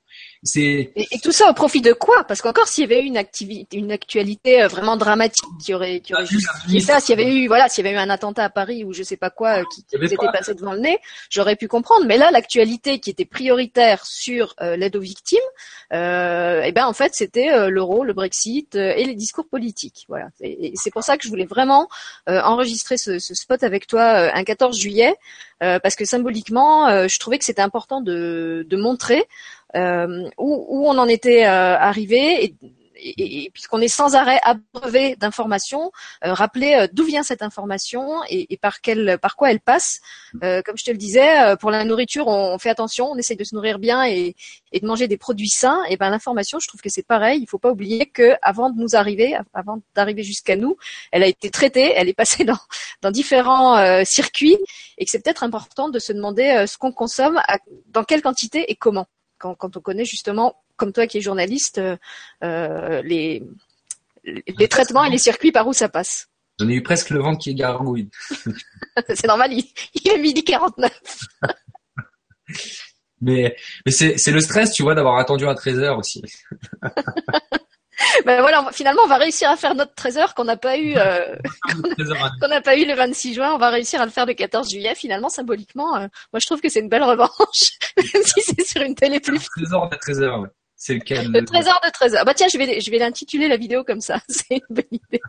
[0.55, 2.25] Et, et, tout ça au profit de quoi?
[2.25, 6.01] Parce qu'encore s'il y avait eu une activité, une actualité euh, vraiment dramatique qui aurait,
[6.01, 8.45] qui aurait justifié ça, s'il y avait eu, voilà, s'il y avait eu un attentat
[8.45, 10.99] à Paris ou je sais pas quoi euh, qui, qui était passé devant le nez,
[11.29, 12.07] j'aurais pu comprendre.
[12.07, 15.39] Mais là, l'actualité qui était prioritaire sur euh, l'aide aux victimes,
[15.93, 20.05] euh, et ben en fait c'était euh, l'euro, le Brexit et les discours politiques.
[20.09, 20.29] Voilà.
[20.41, 21.89] Et, et c'est pour ça que je voulais vraiment
[22.27, 25.15] enregistrer ce, ce, spot avec toi un 14 juillet.
[25.61, 29.27] parce que symboliquement, je trouvais que c'était important de, de montrer
[29.77, 32.55] euh, où, où, on en était euh, arrivé et,
[32.99, 35.91] et, et puisqu'on est sans arrêt abreuvé d'informations,
[36.25, 40.01] euh, rappeler euh, d'où vient cette information et, et, par quelle, par quoi elle passe.
[40.43, 43.17] Euh, comme je te le disais, euh, pour la nourriture, on, on, fait attention, on
[43.17, 44.35] essaye de se nourrir bien et,
[44.73, 45.81] de manger des produits sains.
[45.89, 47.41] Et ben l'information, je trouve que c'est pareil.
[47.41, 50.77] Il faut pas oublier que avant de nous arriver, avant d'arriver jusqu'à nous,
[51.11, 52.59] elle a été traitée, elle est passée dans,
[53.03, 54.59] dans différents circuits
[54.99, 58.71] et que c'est peut-être important de se demander ce qu'on consomme, à, dans quelle quantité
[58.71, 59.07] et comment
[59.39, 61.81] quand, quand, on connaît justement, comme toi qui es journaliste,
[62.45, 63.43] euh, les,
[64.25, 66.29] les traitements et les circuits par où ça passe.
[66.59, 68.09] J'en ai eu presque le ventre qui est gargouille.
[69.09, 71.01] c'est normal, il, il, est midi 49.
[73.21, 76.23] mais mais c'est le stress, tu vois, d'avoir attendu à 13 heures aussi.
[78.25, 80.95] ben voilà, finalement, on va réussir à faire notre 13 heures qu'on n'a pas eu,
[80.97, 81.37] euh,
[82.41, 83.53] qu'on n'a pas eu le 26 juin.
[83.55, 84.95] On va réussir à le faire le 14 juillet.
[84.95, 87.31] Finalement, symboliquement, euh, moi, je trouve que c'est une belle revanche,
[87.97, 89.35] même si c'est sur une télé plus.
[89.35, 90.49] Le trésor de 13 heures, ouais.
[90.77, 92.25] C'est lequel Le trésor de 13 heures.
[92.25, 94.21] Bah tiens, je vais, je vais l'intituler la vidéo comme ça.
[94.29, 95.21] C'est une bonne idée.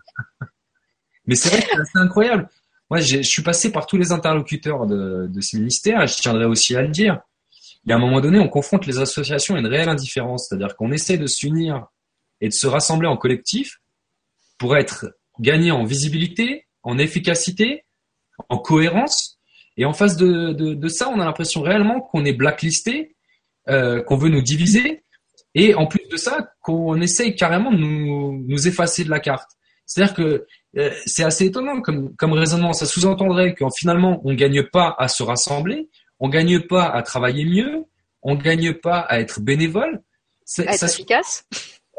[1.26, 2.48] Mais c'est vrai que c'est incroyable.
[2.92, 6.46] Moi, je suis passé par tous les interlocuteurs de, de ce ministère et je tiendrai
[6.46, 7.20] aussi à le dire.
[7.86, 10.76] Il y a un moment donné, on confronte les associations à une réelle indifférence, c'est-à-dire
[10.76, 11.88] qu'on essaie de s'unir
[12.42, 13.80] et de se rassembler en collectif
[14.58, 15.08] pour être
[15.40, 17.86] gagné en visibilité, en efficacité,
[18.50, 19.40] en cohérence.
[19.78, 23.16] Et en face de, de, de ça, on a l'impression réellement qu'on est blacklisté,
[23.70, 25.04] euh, qu'on veut nous diviser,
[25.56, 29.50] et en plus de ça, qu'on essaye carrément de nous, nous effacer de la carte.
[29.86, 30.46] C'est-à-dire que
[30.78, 32.74] euh, c'est assez étonnant comme, comme raisonnement.
[32.74, 37.46] Ça sous-entendrait qu'en finalement, on gagne pas à se rassembler, on gagne pas à travailler
[37.46, 37.86] mieux,
[38.22, 40.02] on gagne pas à être bénévole.
[40.60, 41.46] À être ça, efficace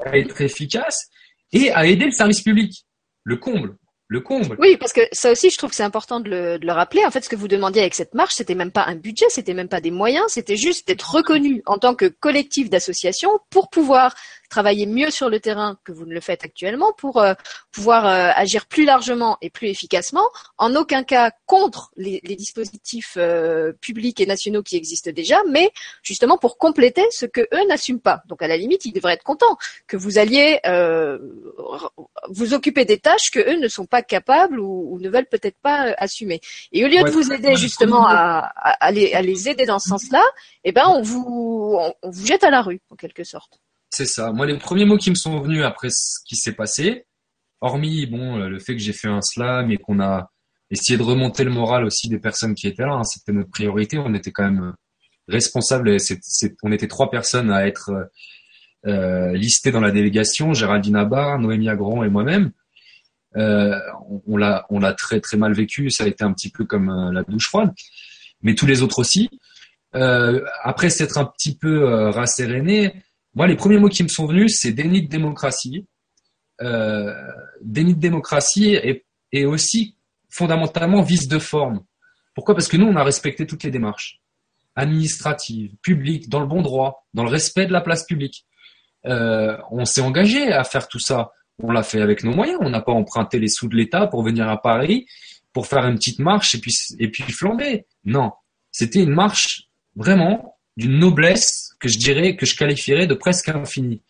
[0.04, 1.08] à être efficace
[1.52, 2.84] et à aider le service public.
[3.24, 3.76] Le comble.
[4.08, 4.56] Le comble.
[4.58, 7.04] Oui, parce que ça aussi, je trouve que c'est important de le, rappeler.
[7.04, 9.54] En fait, ce que vous demandiez avec cette marche, c'était même pas un budget, c'était
[9.54, 14.16] même pas des moyens, c'était juste d'être reconnu en tant que collectif d'association pour pouvoir
[14.50, 17.32] travailler mieux sur le terrain que vous ne le faites actuellement, pour euh,
[17.72, 23.14] pouvoir euh, agir plus largement et plus efficacement, en aucun cas contre les, les dispositifs
[23.16, 25.70] euh, publics et nationaux qui existent déjà, mais
[26.02, 28.22] justement pour compléter ce que eux n'assument pas.
[28.26, 30.60] Donc à la limite, ils devraient être contents que vous alliez
[32.28, 35.58] vous occuper des tâches que eux ne sont pas capables ou, ou ne veulent peut-être
[35.62, 36.40] pas assumer.
[36.72, 39.66] Et au lieu ouais, de vous aider justement à, à, à, les, à, les, aider
[39.66, 40.22] dans ce sens-là,
[40.64, 43.60] eh ben on vous on, on vous jette à la rue en quelque sorte.
[43.90, 44.32] C'est ça.
[44.32, 47.04] Moi, les premiers mots qui me sont venus après ce qui s'est passé,
[47.60, 50.30] hormis bon le fait que j'ai fait un slam et qu'on a
[50.70, 53.98] essayé de remonter le moral aussi des personnes qui étaient là, hein, c'était notre priorité.
[53.98, 54.74] On était quand même
[55.28, 55.96] responsables.
[56.62, 57.90] on était trois personnes à être
[58.86, 62.52] euh, listées dans la délégation Géraldine Abar, Noémie Agron et moi-même.
[63.36, 63.78] Euh,
[64.26, 65.90] on, l'a on l'a très très mal vécu.
[65.90, 67.72] Ça a été un petit peu comme euh, la douche froide,
[68.42, 69.30] mais tous les autres aussi.
[69.94, 72.94] Euh, après s'être un petit peu rasséréné,
[73.34, 75.86] moi, les premiers mots qui me sont venus, c'est déni de démocratie.
[76.62, 77.14] Euh,
[77.62, 78.76] déni de démocratie
[79.32, 79.96] et, aussi
[80.28, 81.84] fondamentalement vice de forme.
[82.34, 82.54] Pourquoi?
[82.54, 84.20] Parce que nous, on a respecté toutes les démarches
[84.74, 88.46] administratives, publiques, dans le bon droit, dans le respect de la place publique.
[89.06, 91.30] Euh, on s'est engagé à faire tout ça.
[91.62, 92.58] On l'a fait avec nos moyens.
[92.62, 95.06] On n'a pas emprunté les sous de l'État pour venir à Paris,
[95.52, 97.86] pour faire une petite marche et puis, et puis flamber.
[98.04, 98.32] Non,
[98.70, 104.02] c'était une marche vraiment d'une noblesse que je dirais, que je qualifierais de presque infinie.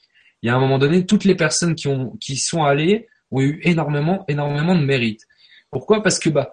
[0.43, 3.41] Il y a un moment donné, toutes les personnes qui, ont, qui sont allées ont
[3.41, 5.21] eu énormément, énormément de mérite.
[5.71, 6.03] Pourquoi?
[6.03, 6.51] Parce que bah,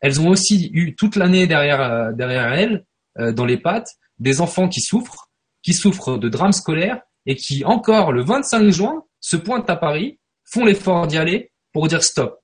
[0.00, 2.84] elles ont aussi eu toute l'année derrière, euh, derrière elles,
[3.18, 5.28] euh, dans les pattes, des enfants qui souffrent,
[5.62, 10.18] qui souffrent de drames scolaires et qui encore le 25 juin se pointent à Paris,
[10.44, 12.38] font l'effort d'y aller pour dire stop.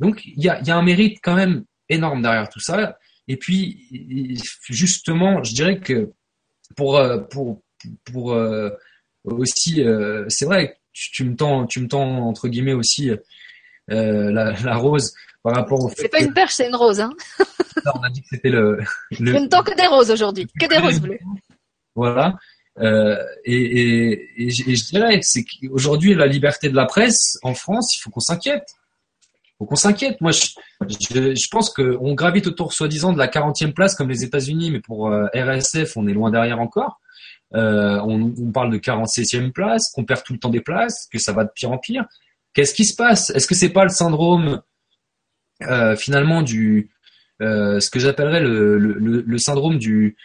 [0.00, 2.96] Donc il y a, y a un mérite quand même énorme derrière tout ça.
[3.28, 3.86] Et puis
[4.68, 6.10] justement, je dirais que
[6.76, 7.60] pour euh, pour
[8.04, 8.70] pour euh,
[9.24, 13.10] aussi, euh, c'est vrai, tu, tu, me tends tu me tends entre guillemets aussi
[13.88, 16.02] la, la, rose par rapport au fait.
[16.02, 17.10] C'est pas une perche, c'est une rose, hein.
[17.84, 18.78] non, on a dit que c'était le,
[19.18, 19.32] le.
[19.32, 21.18] Je ne tends que des roses aujourd'hui, que des roses bleues.
[21.94, 22.36] Voilà.
[22.78, 27.94] Euh, et, et, et, je, dirais, c'est qu'aujourd'hui, la liberté de la presse en France,
[27.96, 28.74] il faut qu'on s'inquiète.
[29.60, 30.22] Faut qu'on s'inquiète.
[30.22, 34.80] Moi, je, pense qu'on gravite autour, soi-disant, de la 40e place comme les États-Unis, mais
[34.80, 36.98] pour euh, RSF, on est loin derrière encore.
[37.54, 41.18] Euh, on, on, parle de 47e place, qu'on perd tout le temps des places, que
[41.18, 42.06] ça va de pire en pire.
[42.54, 43.28] Qu'est-ce qui se passe?
[43.30, 44.62] Est-ce que c'est pas le syndrome
[45.68, 46.90] euh, finalement du
[47.38, 50.16] ce que j'appellerais le, syndrome du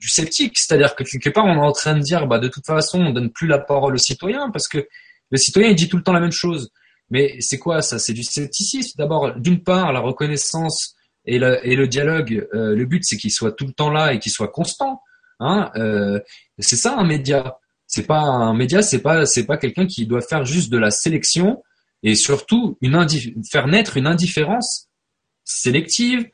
[0.00, 3.00] sceptique, c'est-à-dire que quelque part on est en train de dire bah de toute façon
[3.00, 4.88] on donne plus la parole au citoyen parce que
[5.30, 6.70] le citoyen il dit tout le temps la même chose.
[7.10, 7.98] Mais c'est quoi ça?
[7.98, 8.92] C'est du scepticisme.
[8.96, 10.94] D'abord, d'une part, la reconnaissance
[11.26, 12.46] et le, et le dialogue.
[12.54, 15.00] Euh, le but, c'est qu'il soit tout le temps là et qu'il soit constant.
[15.40, 16.20] Hein euh,
[16.58, 17.58] c'est ça un média.
[17.86, 20.90] C'est pas un média, c'est pas c'est pas quelqu'un qui doit faire juste de la
[20.90, 21.62] sélection
[22.02, 23.06] et surtout une
[23.50, 24.88] faire naître une indifférence
[25.44, 26.26] sélective,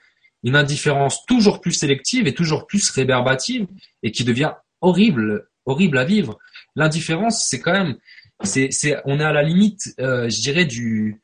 [0.44, 3.66] une indifférence toujours plus sélective et toujours plus réverbative
[4.02, 6.38] et qui devient horrible, horrible à vivre.
[6.76, 7.96] L'indifférence, c'est quand même
[8.42, 11.20] c'est, on est à la limite, euh, je dirais, du,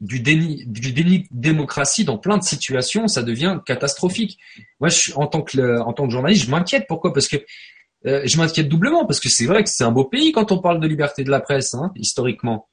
[0.00, 4.38] du déni, du déni de démocratie dans plein de situations, ça devient catastrophique.
[4.80, 6.86] Moi, je, en tant que, en tant que journaliste, je m'inquiète.
[6.88, 7.12] Pourquoi?
[7.12, 7.36] Parce que
[8.06, 10.58] euh, je m'inquiète doublement parce que c'est vrai que c'est un beau pays quand on
[10.58, 12.68] parle de liberté de la presse, hein, historiquement.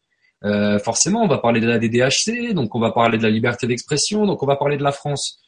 [0.46, 3.68] Euh, forcément, on va parler de la DDHC, donc on va parler de la liberté
[3.68, 5.40] d'expression, donc on va parler de la France.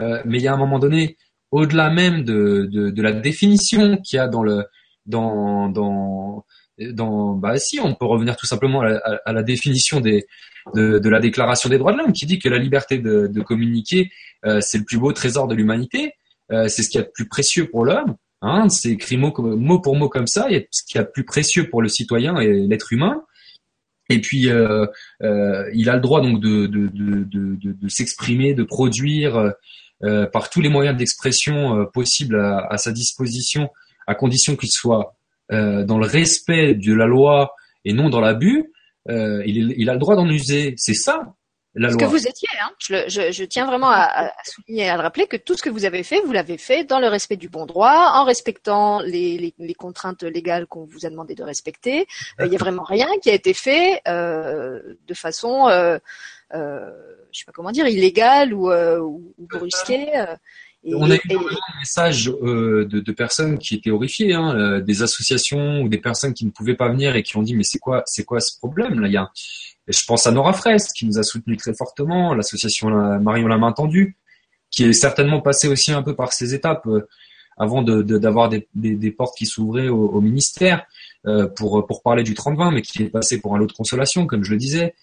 [0.00, 1.16] Euh, mais il y a un moment donné,
[1.50, 4.64] au-delà même de, de, de la définition qu'il y a dans le
[5.04, 6.44] dans dans
[6.78, 10.22] dans, bah si, on peut revenir tout simplement à la, définition de,
[10.74, 14.10] de, la Déclaration des droits de l'homme qui dit que la liberté de, de communiquer,
[14.44, 16.12] euh, c'est le plus beau trésor de l'humanité,
[16.52, 18.16] euh, c'est ce qui est le plus précieux pour l'homme.
[18.42, 21.68] Hein, c'est écrit mot, pour mot comme ça, et ce qui est le plus précieux
[21.70, 23.22] pour le citoyen et l'être humain.
[24.08, 24.86] Et puis, euh,
[25.72, 29.52] il a le droit donc de, de, de, de s'exprimer, de produire
[30.32, 33.70] par tous les moyens d'expression possibles à, sa disposition,
[34.06, 35.16] à condition qu'il soit
[35.52, 37.54] euh, dans le respect de la loi
[37.84, 38.72] et non dans l'abus,
[39.08, 40.74] euh, il, il, a le droit d'en user.
[40.76, 41.34] C'est ça.
[41.78, 42.06] La ce loi.
[42.06, 42.70] que vous étiez, hein.
[42.78, 45.68] je, je, je, tiens vraiment à, à, souligner, à le rappeler que tout ce que
[45.68, 49.36] vous avez fait, vous l'avez fait dans le respect du bon droit, en respectant les,
[49.36, 52.06] les, les contraintes légales qu'on vous a demandé de respecter.
[52.40, 55.98] Euh, il n'y a vraiment rien qui a été fait euh, de façon, euh,
[56.54, 56.90] euh,
[57.30, 60.08] je sais pas comment dire, illégale ou, ou brusquée
[60.94, 61.36] on a eu des
[61.78, 66.34] messages euh, de, de, personnes qui étaient horrifiées, hein, euh, des associations ou des personnes
[66.34, 68.56] qui ne pouvaient pas venir et qui ont dit mais c'est quoi c'est quoi ce
[68.58, 69.08] problème là?
[69.08, 69.30] Il y a,
[69.88, 72.88] je pense à Nora Fraisse qui nous a soutenu très fortement, l'association
[73.20, 74.16] Marion la main tendue,
[74.70, 77.06] qui est certainement passée aussi un peu par ces étapes euh,
[77.58, 80.84] avant d'avoir de, des, des, des, portes qui s'ouvraient au, au, ministère
[81.56, 84.44] pour pour parler du 30-20, mais qui est passé pour un lot de consolation, comme
[84.44, 84.94] je le disais.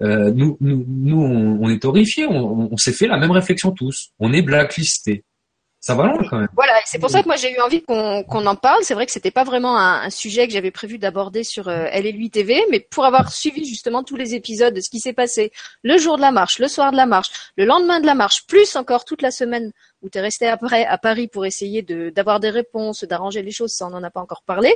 [0.00, 4.10] nous, nous, nous, on, on est horrifiés, on, on s'est fait la même réflexion tous.
[4.20, 5.24] On est blacklisté
[5.82, 6.48] ça va loin quand même.
[6.54, 8.84] Voilà, c'est pour ça que moi j'ai eu envie qu'on en parle.
[8.84, 11.86] C'est vrai que c'était pas vraiment un, un sujet que j'avais prévu d'aborder sur euh,
[11.90, 15.00] Elle et lui TV, mais pour avoir suivi justement tous les épisodes de ce qui
[15.00, 15.50] s'est passé
[15.82, 18.46] le jour de la marche, le soir de la marche, le lendemain de la marche,
[18.46, 22.40] plus encore toute la semaine où tu es resté après à Paris pour essayer d'avoir
[22.40, 24.74] des réponses, d'arranger les choses, ça on n'en a pas encore parlé.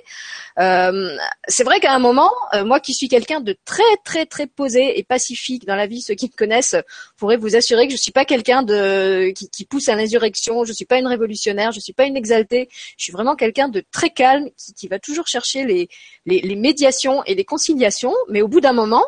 [0.58, 1.16] Euh,
[1.48, 4.98] c'est vrai qu'à un moment, euh, moi qui suis quelqu'un de très très très posé
[4.98, 6.76] et pacifique dans la vie, ceux qui me connaissent
[7.16, 10.72] pourraient vous assurer que je suis pas quelqu'un de qui, qui, pousse à l'insurrection, je
[10.72, 14.10] suis pas une révolutionnaire, je suis pas une exaltée, je suis vraiment quelqu'un de très
[14.10, 15.88] calme qui, qui va toujours chercher les,
[16.24, 19.04] les, les, médiations et les conciliations, mais au bout d'un moment,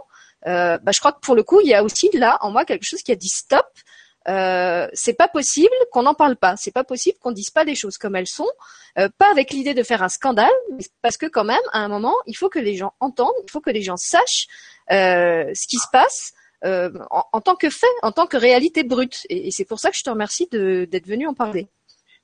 [0.47, 2.65] euh, bah, je crois que pour le coup, il y a aussi là en moi
[2.65, 3.67] quelque chose qui a dit stop.
[4.29, 6.57] Euh, c'est pas possible qu'on n'en parle pas.
[6.57, 8.49] C'est pas possible qu'on dise pas les choses comme elles sont,
[8.99, 10.51] euh, pas avec l'idée de faire un scandale,
[11.03, 13.61] parce que quand même, à un moment, il faut que les gens entendent, il faut
[13.61, 14.47] que les gens sachent
[14.91, 16.33] euh, ce qui se passe.
[16.61, 19.25] En, tant que fait, en tant que réalité brute.
[19.31, 21.69] Et, c'est pour ça que je te remercie d'être venu en parler.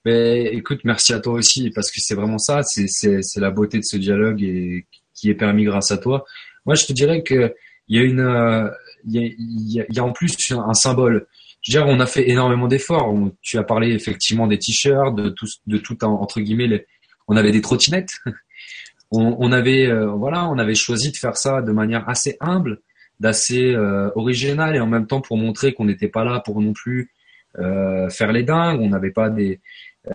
[0.05, 3.85] Mais écoute, merci à toi aussi, parce que c'est vraiment ça, c'est la beauté de
[3.85, 6.25] ce dialogue et qui est permis grâce à toi.
[6.67, 7.55] Moi, je te dirais que
[7.87, 8.73] il y a une,
[9.07, 11.29] il y a en plus un symbole
[11.65, 13.15] je veux dire, on a fait énormément d'efforts.
[13.41, 16.87] Tu as parlé effectivement des t-shirts, de tout, de tout entre guillemets.
[17.27, 18.19] On avait des trottinettes.
[19.11, 22.81] on, on, avait, euh, voilà, on avait choisi de faire ça de manière assez humble,
[23.19, 26.75] d'assez euh, originale et en même temps pour montrer qu'on n'était pas là pour non
[26.75, 27.11] plus
[27.59, 28.81] euh, faire les dingues.
[28.83, 29.61] On n'avait pas des,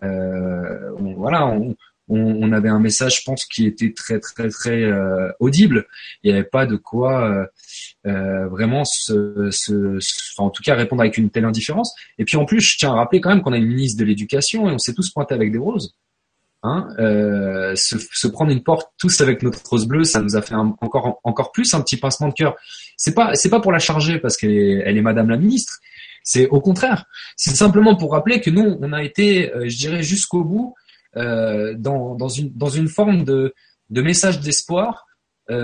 [0.03, 1.75] euh, voilà, on,
[2.09, 5.85] on, avait un message, je pense, qui était très très très euh, audible.
[6.23, 7.45] Il n'y avait pas de quoi euh,
[8.07, 9.49] euh vraiment se,
[10.37, 11.93] en tout cas répondre avec une telle indifférence.
[12.17, 14.05] Et puis en plus, je tiens à rappeler quand même qu'on a une ministre de
[14.05, 15.95] l'Éducation et on s'est tous pointés avec des roses.
[16.61, 16.89] Hein,
[17.75, 21.53] se, prendre une porte tous avec notre rose bleue, ça nous a fait encore encore
[21.53, 22.55] plus un petit pincement de cœur.
[22.97, 25.79] C'est pas c'est pas pour la charger parce qu'elle est, elle est Madame la ministre.
[26.23, 27.05] C'est au contraire.
[27.37, 30.75] C'est simplement pour rappeler que nous, on a été, je dirais, jusqu'au bout
[31.15, 33.53] dans, dans, une, dans une forme de,
[33.89, 35.05] de message d'espoir
[35.49, 35.55] euh,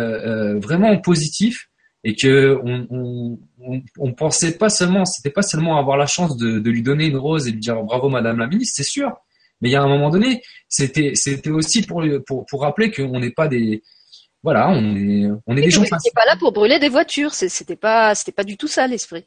[0.56, 1.68] euh, vraiment positif
[2.04, 6.38] et que on, on, on, on, pensait pas seulement, c'était pas seulement avoir la chance
[6.38, 9.12] de, de lui donner une rose et de dire bravo Madame la ministre, c'est sûr.
[9.62, 13.20] Mais il y a un moment donné, c'était c'était aussi pour pour pour rappeler qu'on
[13.20, 13.84] n'est pas des
[14.42, 15.84] voilà, on est on est des gens.
[15.84, 19.26] Vous pas là pour brûler des voitures, c'était pas c'était pas du tout ça l'esprit.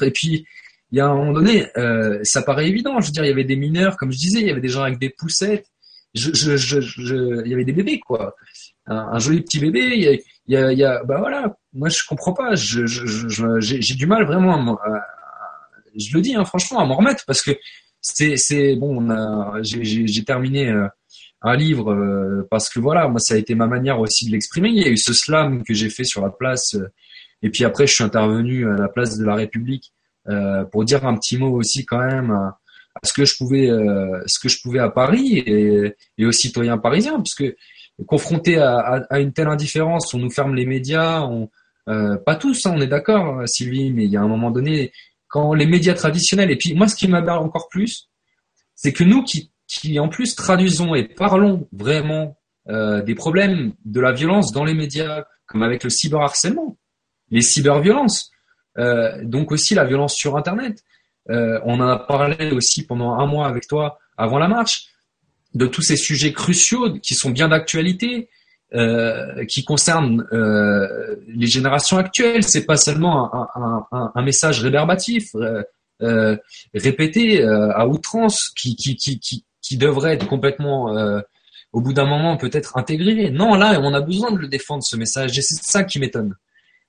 [0.00, 0.46] Et puis
[0.92, 3.00] il y a un moment donné, euh, ça paraît évident.
[3.00, 4.68] Je veux dire, il y avait des mineurs, comme je disais, il y avait des
[4.68, 5.66] gens avec des poussettes.
[6.14, 8.34] Je, je, je, je il y avait des bébés, quoi.
[8.86, 9.90] Un, joli petit bébé.
[9.94, 11.56] Il y a, il y a, il y a bah voilà.
[11.72, 12.56] Moi, je comprends pas.
[12.56, 14.76] Je, j'ai du mal vraiment.
[14.78, 15.06] À,
[15.96, 17.52] je le dis, hein, franchement, à m'en remettre parce que
[18.00, 19.06] c'est, c'est bon.
[19.62, 20.88] J'ai terminé euh,
[21.42, 24.70] un livre euh, parce que voilà, moi, ça a été ma manière aussi de l'exprimer.
[24.70, 26.74] Il y a eu ce slam que j'ai fait sur la place.
[26.74, 26.90] Euh,
[27.42, 29.92] et puis après, je suis intervenu à la place de la République
[30.70, 32.58] pour dire un petit mot aussi quand même à,
[33.02, 37.16] ce que je pouvais, euh, ce que je pouvais à Paris et, aux citoyens parisiens,
[37.16, 37.56] parce que
[38.06, 41.28] confronté à, une telle indifférence, on nous ferme les médias,
[41.88, 44.92] euh, pas tous, hein, on est d'accord, Sylvie, mais il y a un moment donné,
[45.28, 48.08] quand les médias traditionnels, et puis moi, ce qui m'aberre encore plus,
[48.74, 49.50] c'est que nous qui,
[49.98, 52.38] en plus traduisons et parlons vraiment
[52.68, 56.78] euh, des problèmes de la violence dans les médias, comme avec le cyberharcèlement,
[57.30, 58.30] les cyberviolences,
[58.78, 60.82] euh, donc aussi la violence sur Internet.
[61.28, 64.86] Euh, on en a parlé aussi pendant un mois avec toi avant la marche
[65.54, 68.28] de tous ces sujets cruciaux qui sont bien d'actualité,
[68.72, 72.44] euh, qui concernent les générations actuelles.
[72.44, 73.30] C'est pas seulement
[74.14, 75.34] un, message réverbatif,
[76.74, 81.22] répété à outrance, qui devrait être complètement,
[81.72, 83.30] au bout d'un moment, peut-être intégré.
[83.30, 86.36] Non, là, on a besoin de le défendre ce message, et c'est ça qui m'étonne.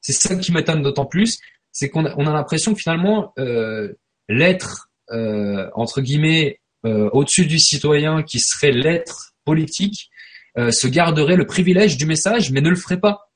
[0.01, 1.39] C'est ça qui m'étonne d'autant plus,
[1.71, 3.93] c'est qu'on a, on a l'impression que finalement euh,
[4.29, 10.10] l'être euh, entre guillemets euh, au-dessus du citoyen qui serait l'être politique
[10.57, 13.31] se garderait le privilège du message mais ne le ferait pas.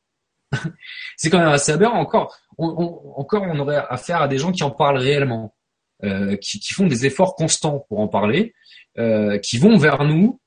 [1.18, 1.98] c'est quand même assez aberrant.
[1.98, 2.68] Encore, on,
[3.16, 5.56] encore, on aurait affaire à des gens qui en parlent réellement,
[6.42, 8.54] qui, font des efforts constants pour en parler,
[9.42, 10.42] qui vont vers nous.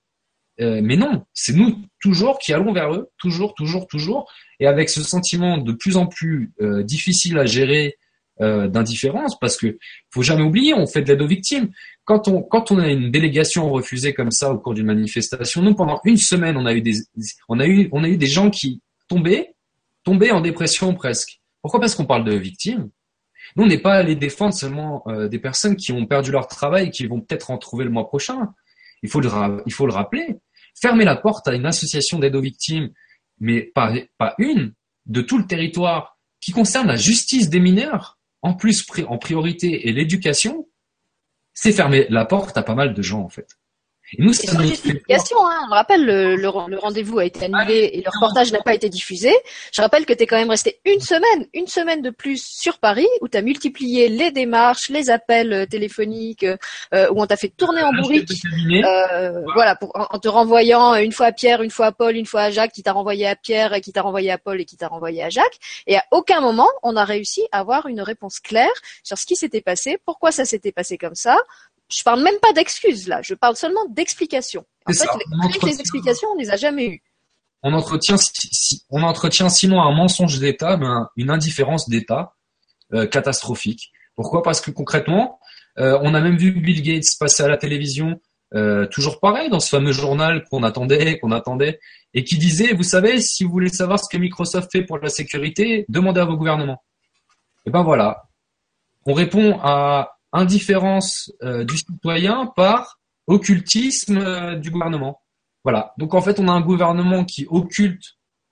[0.59, 5.03] Mais non, c'est nous toujours qui allons vers eux, toujours, toujours, toujours, et avec ce
[5.03, 7.97] sentiment de plus en plus euh, difficile à gérer
[8.41, 9.79] euh, d'indifférence, parce que
[10.11, 11.71] faut jamais oublier, on fait de l'aide aux victimes.
[12.05, 15.75] Quand on quand on a une délégation refusée comme ça au cours d'une manifestation, nous
[15.75, 16.95] pendant une semaine, on a eu des
[17.49, 19.55] on a eu on a eu des gens qui tombaient
[20.05, 21.41] tombaient en dépression presque.
[21.63, 21.81] Pourquoi?
[21.81, 22.91] Parce qu'on parle de victimes.
[23.57, 26.87] Nous, on n'est pas allé défendre seulement euh, des personnes qui ont perdu leur travail
[26.87, 28.55] et qui vont peut-être en trouver le mois prochain.
[29.03, 29.29] Il faut le,
[29.67, 30.37] il faut le rappeler.
[30.81, 32.91] Fermer la porte à une association d'aide aux victimes
[33.41, 34.75] mais pas, pas une,
[35.07, 39.93] de tout le territoire qui concerne la justice des mineurs, en plus en priorité et
[39.93, 40.69] l'éducation,
[41.53, 43.58] c'est fermer la porte à pas mal de gens en fait.
[44.17, 45.67] Et nous, c'est justification, hein.
[45.71, 49.33] On rappelle, le, le, rendez-vous a été annulé et le reportage n'a pas été diffusé.
[49.73, 52.79] Je rappelle que tu es quand même resté une semaine, une semaine de plus sur
[52.79, 57.37] Paris, où tu as multiplié les démarches, les appels euh, téléphoniques, euh, où on t'a
[57.37, 58.31] fait tourner en bourrique.
[58.85, 62.27] Euh, voilà, pour, en, te renvoyant une fois à Pierre, une fois à Paul, une
[62.27, 64.65] fois à Jacques, qui t'a renvoyé à Pierre, et qui t'a renvoyé à Paul et
[64.65, 65.59] qui t'a renvoyé à Jacques.
[65.87, 68.69] Et à aucun moment, on a réussi à avoir une réponse claire
[69.03, 71.39] sur ce qui s'était passé, pourquoi ça s'était passé comme ça,
[71.91, 74.65] je parle même pas d'excuses là, je parle seulement d'explications.
[74.87, 75.07] En fait,
[75.63, 77.03] les, les, explications, on les a jamais eues.
[77.63, 78.17] On entretient,
[78.91, 80.87] on entretient sinon un mensonge d'État, mais
[81.17, 82.35] une indifférence d'État
[82.95, 83.91] euh, catastrophique.
[84.15, 84.43] Pourquoi?
[84.43, 85.39] Parce que concrètement,
[85.79, 88.21] Euh, on a même vu Bill Gates passer à la télévision,
[88.55, 91.79] euh, toujours pareil, dans ce fameux journal qu'on attendait, qu'on attendait,
[92.15, 95.09] et qui disait, vous savez, si vous voulez savoir ce que Microsoft fait pour la
[95.09, 96.83] sécurité, demandez à vos gouvernements.
[97.65, 98.25] Et ben voilà,
[99.07, 105.21] on répond à indifférence euh, du citoyen par occultisme du gouvernement.
[105.65, 105.93] Voilà.
[105.99, 108.03] Donc en fait, on a un gouvernement qui occulte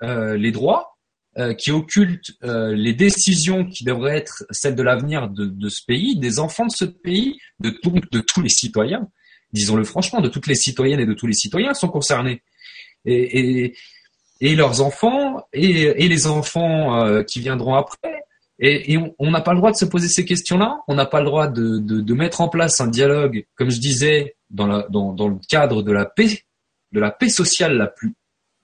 [0.02, 0.96] les droits,
[1.38, 5.84] euh, qui occulte euh, les décisions qui devraient être celles de l'avenir de, de, ce
[5.86, 7.78] pays, des enfants de ce pays, de,
[8.10, 9.06] de tous les citoyens,
[9.52, 12.42] disons-le franchement, de toutes les citoyennes et de tous les citoyens sont concernés.
[13.04, 13.76] Et, et,
[14.40, 18.22] et leurs enfants et, et les enfants euh, qui viendront après.
[18.58, 20.80] Et, on n'a pas le droit de se poser ces questions-là.
[20.88, 24.36] On n'a pas le droit de, de, mettre en place un dialogue, comme je disais,
[24.50, 26.44] dans, la, dans, dans le cadre de la paix,
[26.92, 28.14] de la paix sociale la plus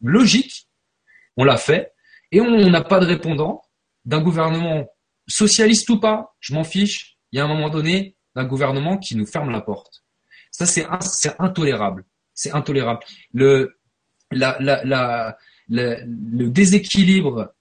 [0.02, 0.68] logique.
[1.36, 1.92] On l'a fait
[2.30, 3.62] et on n'a pas de répondant
[4.04, 4.86] d'un gouvernement
[5.28, 7.18] socialiste ou pas, je m'en fiche.
[7.30, 10.02] Il y a un moment donné d'un gouvernement qui nous ferme la porte.
[10.50, 10.86] Ça, c'est
[11.38, 12.04] intolérable.
[12.34, 13.00] C'est intolérable.
[13.32, 13.78] Le,
[14.30, 15.36] la, la, la,
[15.68, 17.54] le déséquilibre,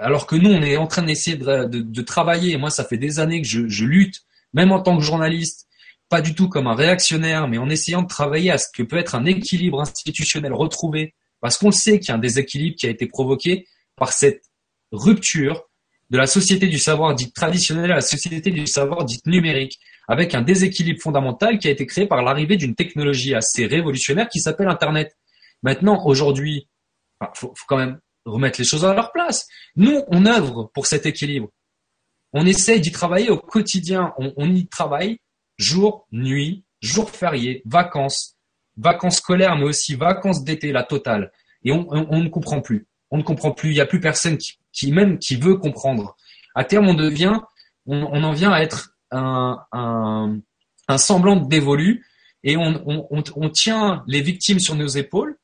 [0.00, 2.56] alors que nous, on est en train d'essayer de, de, de, travailler.
[2.56, 4.22] moi, ça fait des années que je, lutte,
[4.52, 5.66] même en tant que journaliste,
[6.08, 8.96] pas du tout comme un réactionnaire, mais en essayant de travailler à ce que peut
[8.96, 12.90] être un équilibre institutionnel retrouvé, parce qu'on sait qu'il y a un déséquilibre qui a
[12.90, 14.42] été provoqué par cette
[14.90, 15.68] rupture
[16.10, 19.78] de la société du savoir dite traditionnelle à la société du savoir dite numérique,
[20.08, 24.40] avec un déséquilibre fondamental qui a été créé par l'arrivée d'une technologie assez révolutionnaire qui
[24.40, 25.14] s'appelle Internet.
[25.62, 26.68] Maintenant, aujourd'hui,
[27.20, 27.98] il faut, quand même
[28.28, 29.46] remettre les choses à leur place.
[29.76, 31.48] Nous, on œuvre pour cet équilibre.
[32.32, 34.12] On essaye d'y travailler au quotidien.
[34.18, 35.18] On, y travaille
[35.56, 38.36] jour, nuit, jour férié, vacances,
[38.76, 41.32] vacances scolaires, mais aussi vacances d'été, la totale.
[41.64, 43.70] Et on ne comprend plus on ne comprend plus.
[43.70, 44.38] Il n'y a plus personne
[44.72, 46.16] qui, même qui veut comprendre.
[46.54, 47.40] À terme, on devient,
[47.86, 52.06] on, en vient à être un, un, semblant dévolu
[52.42, 55.38] et on, tient les victimes sur nos épaules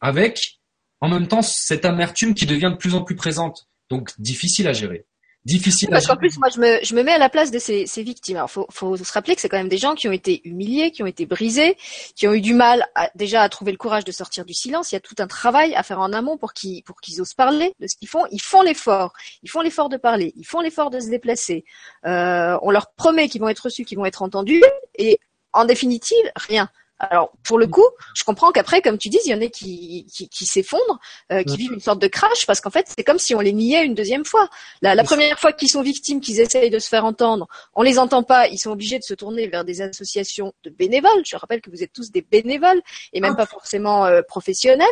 [0.00, 0.59] avec
[1.00, 3.68] en même temps cette amertume qui devient de plus en plus présente.
[3.90, 5.06] Donc difficile à gérer
[5.44, 5.88] difficile.
[5.90, 8.02] Parce qu'en plus, moi, je me, je me mets à la place de ces, ces
[8.02, 8.36] victimes.
[8.36, 10.90] Alors, faut, faut se rappeler que c'est quand même des gens qui ont été humiliés,
[10.90, 11.76] qui ont été brisés,
[12.14, 14.92] qui ont eu du mal à, déjà à trouver le courage de sortir du silence.
[14.92, 17.34] Il y a tout un travail à faire en amont pour qu'ils, pour qu'ils osent
[17.34, 18.26] parler de ce qu'ils font.
[18.30, 19.12] Ils font l'effort.
[19.42, 20.32] Ils font l'effort de parler.
[20.36, 21.64] Ils font l'effort de se déplacer.
[22.06, 24.62] Euh, on leur promet qu'ils vont être reçus, qu'ils vont être entendus.
[24.98, 25.18] Et
[25.52, 26.68] en définitive, rien.
[27.00, 30.06] Alors pour le coup, je comprends qu'après, comme tu dis, il y en a qui,
[30.12, 31.00] qui, qui s'effondrent,
[31.32, 33.54] euh, qui vivent une sorte de crash, parce qu'en fait, c'est comme si on les
[33.54, 34.48] niait une deuxième fois.
[34.82, 37.98] La, la première fois qu'ils sont victimes, qu'ils essayent de se faire entendre, on les
[37.98, 41.22] entend pas, ils sont obligés de se tourner vers des associations de bénévoles.
[41.24, 42.82] Je rappelle que vous êtes tous des bénévoles
[43.14, 43.38] et même ah.
[43.38, 44.86] pas forcément euh, professionnels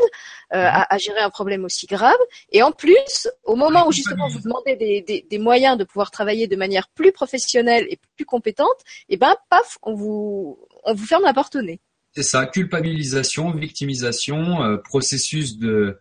[0.54, 2.18] euh, à, à, gérer un problème aussi grave.
[2.52, 6.10] Et en plus, au moment où justement vous demandez des, des, des moyens de pouvoir
[6.10, 8.78] travailler de manière plus professionnelle et plus compétente,
[9.08, 11.80] et eh ben paf, on vous on vous ferme la porte au nez.
[12.18, 16.00] C'est ça, culpabilisation, victimisation, euh, processus de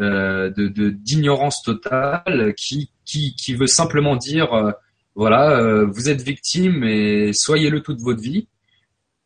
[0.00, 4.72] euh, d'ignorance totale qui, qui, qui veut simplement dire euh,
[5.14, 8.48] voilà vous êtes victime et soyez-le toute votre vie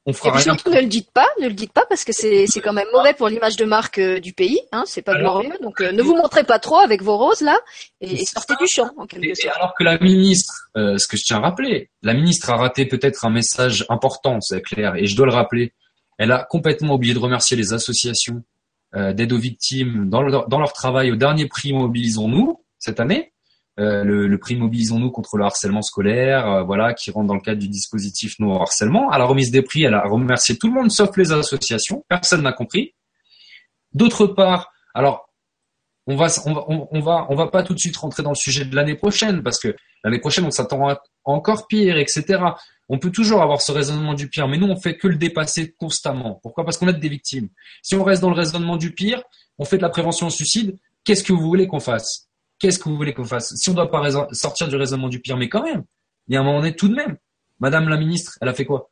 [0.05, 2.13] on fera et puis surtout, ne le dites pas, ne le dites pas parce que
[2.13, 5.53] c'est c'est quand même mauvais pour l'image de marque du pays, hein, c'est pas glorieux.
[5.63, 7.57] Donc ne vous montrez pas trop avec vos roses là
[8.01, 9.57] et, sortez du champ en quelque sorte.
[9.57, 13.25] alors que la ministre, ce que je tiens à rappeler, la ministre a raté peut-être
[13.25, 15.73] un message important, c'est clair, et je dois le rappeler.
[16.19, 18.43] Elle a complètement oublié de remercier les associations
[18.95, 23.33] euh, d'aide aux victimes dans, leur travail au dernier prix Mobilisons-nous cette année.
[23.81, 27.59] Euh, le, prix Mobilisons-nous contre le harcèlement scolaire, euh, voilà, qui rentre dans le cadre
[27.59, 29.11] du dispositif No Harcèlement.
[29.11, 32.05] À la remise des prix, elle a remercié tout le monde sauf les associations.
[32.09, 32.95] Personne n'a compris.
[33.95, 35.33] D'autre part, alors
[36.07, 38.37] on va, on va, on va, on va pas tout de suite rentrer dans le
[38.37, 42.41] sujet de l'année prochaine parce que l'année prochaine on s'attend à encore pire, etc.
[42.89, 45.73] On peut toujours avoir ce raisonnement du pire, mais nous, on fait que le dépasser
[45.79, 46.41] constamment.
[46.43, 46.65] Pourquoi?
[46.65, 47.49] Parce qu'on est des victimes.
[47.83, 49.23] Si on reste dans le raisonnement du pire,
[49.59, 52.29] on fait de la prévention au suicide, qu'est-ce que vous voulez qu'on fasse?
[52.59, 53.55] Qu'est-ce que vous voulez qu'on fasse?
[53.57, 55.85] Si on doit pas sortir du raisonnement du pire, mais quand même,
[56.29, 57.17] il y a un moment donné, tout de même,
[57.61, 58.91] Madame la ministre, elle a fait quoi?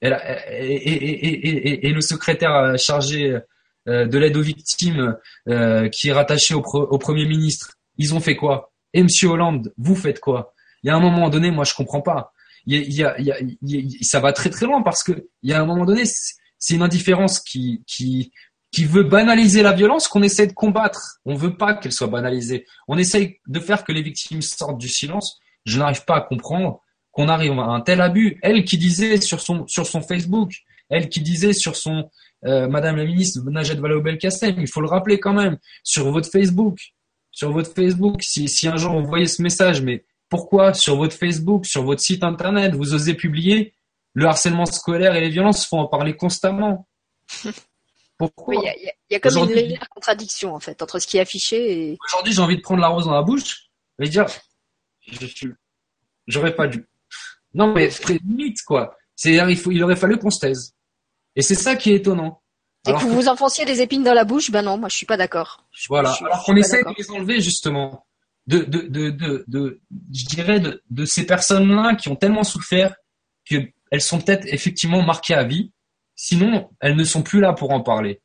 [0.00, 0.10] Et,
[1.92, 3.38] le secrétaire chargé
[3.88, 5.16] euh, de l'aide aux victimes
[5.48, 8.72] euh, qui est rattaché au, au Premier ministre, ils ont fait quoi?
[8.94, 10.54] Et Monsieur Hollande, vous faites quoi?
[10.82, 12.32] Il y a un moment donné, moi je comprends pas.
[12.68, 15.54] Y a, y a, y a, ça va très très loin parce que il y
[15.54, 18.30] a un moment donné, c'est une indifférence qui, qui,
[18.72, 21.20] qui veut banaliser la violence qu'on essaie de combattre.
[21.24, 22.66] On veut pas qu'elle soit banalisée.
[22.86, 25.38] On essaye de faire que les victimes sortent du silence.
[25.64, 28.38] Je n'arrive pas à comprendre qu'on arrive à un tel abus.
[28.42, 30.52] Elle qui disait sur son sur son Facebook,
[30.90, 32.10] elle qui disait sur son
[32.44, 36.78] euh, Madame la ministre Najat Vallaud-Belkacem, il faut le rappeler quand même sur votre Facebook,
[37.32, 41.14] sur votre Facebook, si, si un jour on voyait ce message, mais pourquoi sur votre
[41.14, 43.74] Facebook, sur votre site internet, vous osez publier
[44.14, 46.88] le harcèlement scolaire et les violences, faut en parler constamment.
[48.18, 51.20] Pourquoi Il y, y, a comme une légère contradiction en fait entre ce qui est
[51.20, 51.98] affiché et.
[52.04, 53.70] Aujourd'hui, j'ai envie de prendre la rose dans la bouche
[54.00, 54.26] et dire,
[56.26, 56.84] j'aurais pas dû.
[57.54, 57.90] Non mais
[58.24, 58.96] limite quoi.
[59.14, 60.74] C'est il, faut, il aurait fallu qu'on se taise.
[61.36, 62.42] Et c'est ça qui est étonnant.
[62.88, 65.06] Et que vous vous enfonciez des épines dans la bouche, ben non, moi je suis
[65.06, 65.64] pas d'accord.
[65.88, 66.12] Voilà.
[66.20, 68.07] Alors qu'on essaie de les enlever justement
[68.48, 69.80] de, de, de, de, de
[70.12, 72.96] je dirais, de, de ces personnes-là qui ont tellement souffert
[73.44, 75.70] qu'elles sont peut-être effectivement marquées à vie.
[76.16, 78.20] Sinon, elles ne sont plus là pour en parler.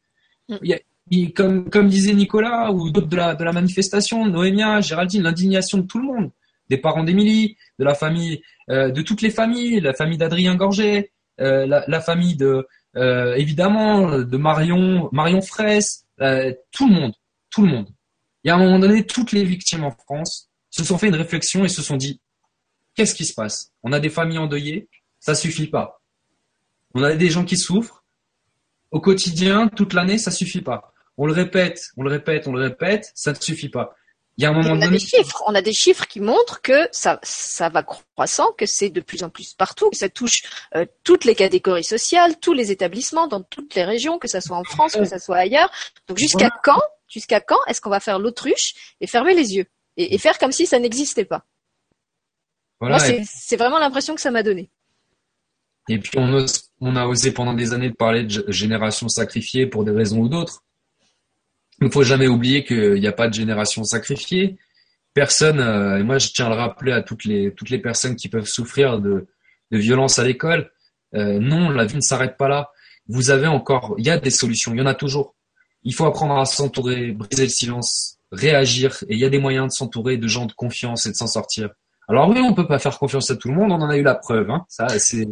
[0.50, 0.56] Mm.
[0.64, 4.80] Il y a, comme, comme disait Nicolas ou d'autres de la, de la manifestation, Noémia,
[4.80, 6.32] Géraldine, l'indignation de tout le monde,
[6.70, 11.12] des parents d'Émilie, de la famille, euh, de toutes les familles, la famille d'Adrien Gorget,
[11.42, 12.66] euh, la, la, famille de,
[12.96, 17.14] euh, évidemment, de Marion, Marion Fraisse, euh, tout le monde,
[17.50, 17.90] tout le monde.
[18.44, 21.64] Et à un moment donné, toutes les victimes en France se sont fait une réflexion
[21.64, 22.20] et se sont dit,
[22.96, 23.72] qu'est-ce qui se passe?
[23.84, 24.90] On a des familles endeuillées,
[25.20, 26.02] ça suffit pas.
[26.94, 28.04] On a des gens qui souffrent.
[28.92, 30.94] Au quotidien, toute l'année, ça suffit pas.
[31.18, 33.96] On le répète, on le répète, on le répète, ça ne suffit pas.
[34.38, 36.62] Il y a un moment on a des chiffres, on a des chiffres qui montrent
[36.62, 40.42] que ça, ça va croissant, que c'est de plus en plus partout, que ça touche
[40.76, 44.58] euh, toutes les catégories sociales, tous les établissements dans toutes les régions, que ça soit
[44.58, 45.72] en France, que ça soit ailleurs.
[46.08, 46.82] Donc jusqu'à quand
[47.14, 49.66] Jusqu'à quand est-ce qu'on va faire l'autruche et fermer les yeux
[49.98, 51.46] et, faire comme si ça n'existait pas?
[52.82, 54.72] Moi, c'est vraiment l'impression que ça m'a donné.
[55.90, 56.46] Et puis on,
[56.82, 60.30] on a osé pendant des années de parler de génération sacrifiée pour des raisons ou
[60.30, 60.64] d'autres.
[61.80, 64.58] Il ne faut jamais oublier qu'il n'y a pas de génération sacrifiée.
[65.14, 68.16] Personne, euh, et moi je tiens à le rappeler à toutes les, toutes les personnes
[68.16, 69.28] qui peuvent souffrir de,
[69.72, 70.72] de violence à l'école,
[71.14, 72.72] euh, non, la vie ne s'arrête pas là.
[73.08, 75.36] Vous avez encore, il y a des solutions, il y en a toujours.
[75.84, 79.04] Il faut apprendre à s'entourer, briser le silence, réagir.
[79.10, 81.28] Et il y a des moyens de s'entourer de gens de confiance et de s'en
[81.28, 81.70] sortir.
[82.08, 84.04] Alors oui, on peut pas faire confiance à tout le monde, on en a eu
[84.04, 84.50] la preuve.
[84.50, 85.28] Hein, ça, c'est.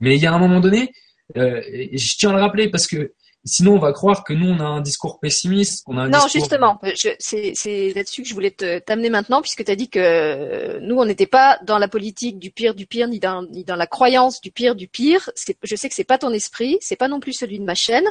[0.00, 0.92] Mais il y a un moment donné,
[1.36, 1.60] euh,
[1.92, 3.12] je tiens à le rappeler parce que
[3.48, 5.82] Sinon, on va croire que nous, on a un discours pessimiste.
[5.86, 6.80] On a un non, justement,
[7.18, 11.26] c'est là-dessus que je voulais t'amener maintenant, puisque tu as dit que nous, on n'était
[11.26, 14.50] pas dans la politique du pire du pire, ni dans, ni dans la croyance du
[14.50, 15.30] pire du pire.
[15.62, 18.06] Je sais que c'est pas ton esprit, c'est pas non plus celui de ma chaîne.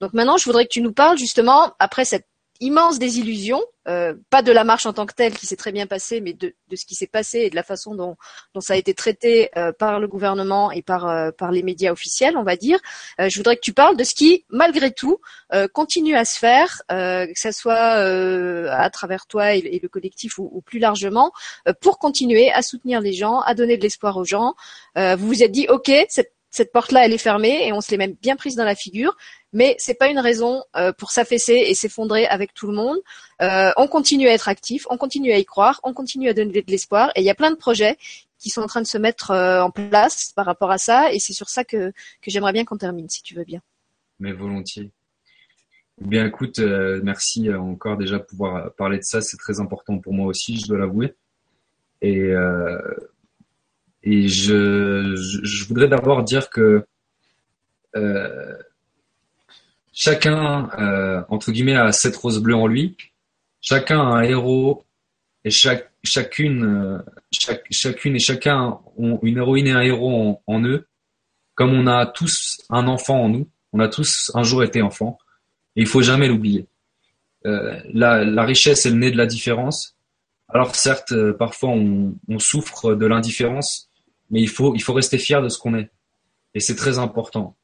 [0.00, 2.26] Donc maintenant, je voudrais que tu nous parles justement, après cette
[2.62, 5.86] immense désillusion, euh, pas de la marche en tant que telle qui s'est très bien
[5.86, 8.16] passée, mais de, ce qui s'est passé et de la façon dont,
[8.54, 11.90] dont ça a été traité euh, par le gouvernement et par, euh, par les médias
[11.90, 12.78] officiels, on va dire.
[13.18, 15.18] je voudrais que tu parles de ce qui, malgré tout,
[15.72, 20.78] continue à se faire, que ce soit à travers toi et, le collectif ou, plus
[20.78, 21.32] largement,
[21.80, 24.54] pour continuer à soutenir les gens, à donner de l'espoir aux gens.
[24.96, 27.96] vous vous êtes dit, ok, cette cette porte-là, elle est fermée et on se l'est
[27.96, 29.16] même bien prise dans la figure.
[29.52, 32.98] Mais c'est pas une raison euh, pour s'affaisser et s'effondrer avec tout le monde.
[33.40, 36.62] Euh, on continue à être actif, on continue à y croire, on continue à donner
[36.62, 37.10] de l'espoir.
[37.16, 37.96] Et il y a plein de projets
[38.38, 41.12] qui sont en train de se mettre euh, en place par rapport à ça.
[41.12, 43.60] Et c'est sur ça que, que j'aimerais bien qu'on termine, si tu veux bien.
[44.18, 44.90] Mais volontiers.
[46.00, 49.20] Bien, écoute, merci encore déjà de pouvoir parler de ça.
[49.20, 51.14] C'est très important pour moi aussi, je dois l'avouer.
[52.00, 52.32] Et
[54.02, 56.84] et je, je, voudrais d'abord dire que
[57.94, 58.56] euh,
[59.92, 62.96] chacun, euh, entre guillemets, a cette rose bleue en lui.
[63.60, 64.84] Chacun a un héros
[65.44, 66.98] et chaque, chacune, euh,
[67.30, 70.86] chaque, chacune et chacun ont une héroïne et un héros en, en, eux.
[71.54, 75.18] Comme on a tous un enfant en nous, on a tous un jour été enfant.
[75.76, 76.66] Et il faut jamais l'oublier.
[77.46, 79.96] Euh, la, la richesse est le nez de la différence.
[80.48, 83.90] Alors certes, euh, parfois on, on souffre de l'indifférence,
[84.30, 85.90] mais il faut, il faut rester fier de ce qu'on est.
[86.54, 87.56] Et c'est très important.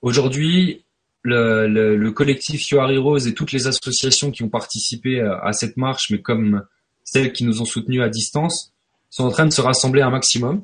[0.00, 0.84] Aujourd'hui,
[1.24, 5.76] le, le, le, collectif Yoari Rose et toutes les associations qui ont participé à, cette
[5.76, 6.64] marche, mais comme
[7.02, 8.72] celles qui nous ont soutenus à distance,
[9.10, 10.62] sont en train de se rassembler un maximum,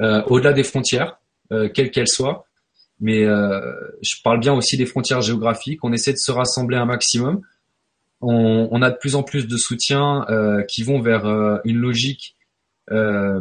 [0.00, 1.18] euh, au-delà des frontières,
[1.52, 2.46] euh, quelles qu'elles soient.
[3.00, 3.60] Mais euh,
[4.02, 5.84] je parle bien aussi des frontières géographiques.
[5.84, 7.42] On essaie de se rassembler un maximum.
[8.20, 11.76] On, on a de plus en plus de soutiens euh, qui vont vers euh, une
[11.76, 12.36] logique
[12.90, 13.40] euh,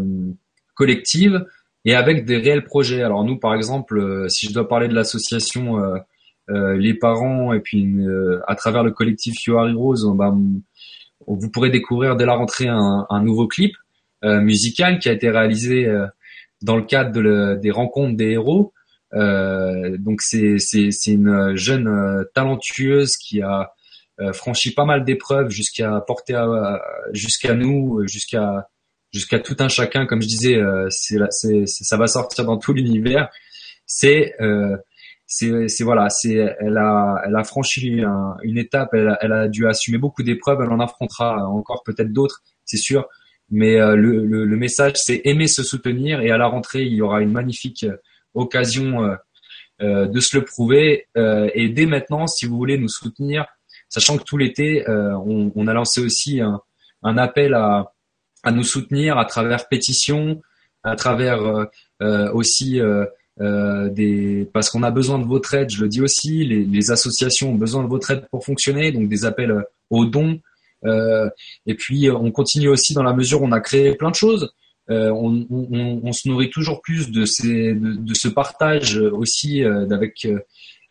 [0.75, 1.45] collective
[1.85, 3.01] et avec des réels projets.
[3.01, 5.99] Alors nous, par exemple, euh, si je dois parler de l'association euh, euh,
[6.47, 7.97] Les Parents et puis
[8.47, 10.33] à travers le collectif You Are Heroes, bah,
[11.27, 13.75] vous pourrez découvrir dès la rentrée un, un nouveau clip
[14.23, 15.91] musical qui a été réalisé
[16.61, 18.73] dans le cadre de des rencontres des héros.
[19.13, 23.71] Euh, donc c'est c'est une jeune talentueuse qui a
[24.33, 26.39] franchi pas mal d'épreuves jusqu'à porter
[27.11, 28.67] jusqu'à nous, jusqu'à
[29.15, 33.29] jusqu'à tout un chacun, comme je disais, euh, c'est, ça va sortir dans tout l'univers.
[33.85, 34.75] C'est, euh,
[35.27, 38.03] c'est, voilà, c'est, elle a, elle a franchi
[38.43, 42.13] une étape, elle a, elle a dû assumer beaucoup d'épreuves, elle en affrontera encore peut-être
[42.13, 43.07] d'autres, c'est sûr.
[43.49, 46.19] Mais le, le, message, c'est aimer se soutenir.
[46.21, 47.85] Et à la rentrée, il y aura une magnifique
[48.33, 49.17] occasion
[49.79, 51.05] de se le prouver.
[51.15, 53.45] et dès maintenant, si vous voulez nous soutenir,
[53.87, 56.59] sachant que tout l'été, on, on, a lancé aussi un,
[57.03, 57.93] un appel à,
[58.43, 60.41] à nous soutenir à travers pétitions,
[60.83, 61.67] à travers
[62.33, 62.79] aussi
[63.41, 66.91] euh, des, parce qu'on a besoin de votre aide, je le dis aussi, les, les,
[66.91, 70.39] associations ont besoin de votre aide pour fonctionner, donc des appels euh, aux dons.
[70.85, 71.29] Euh,
[71.65, 74.53] et puis on continue aussi dans la mesure où on a créé plein de choses.
[74.89, 79.63] Euh, on, on, on, se nourrit toujours plus de, ces, de, de ce partage aussi
[79.63, 80.27] euh, avec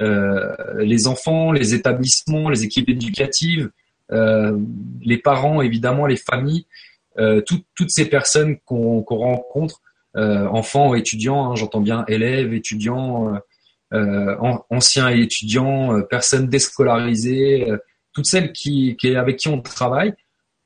[0.01, 3.71] les enfants, les établissements, les équipes éducatives,
[4.11, 6.67] les parents, évidemment, les familles,
[7.47, 9.84] toutes ces personnes qu'on qu'on rencontre euh,
[10.17, 13.39] enfants, étudiants, hein, j'entends bien élèves, étudiants, euh,
[13.95, 14.37] euh
[14.71, 17.67] anciens et étudiants, euh, personnes déscolarisées,
[18.13, 20.15] toutes celles qui, qui, avec qui on travaille,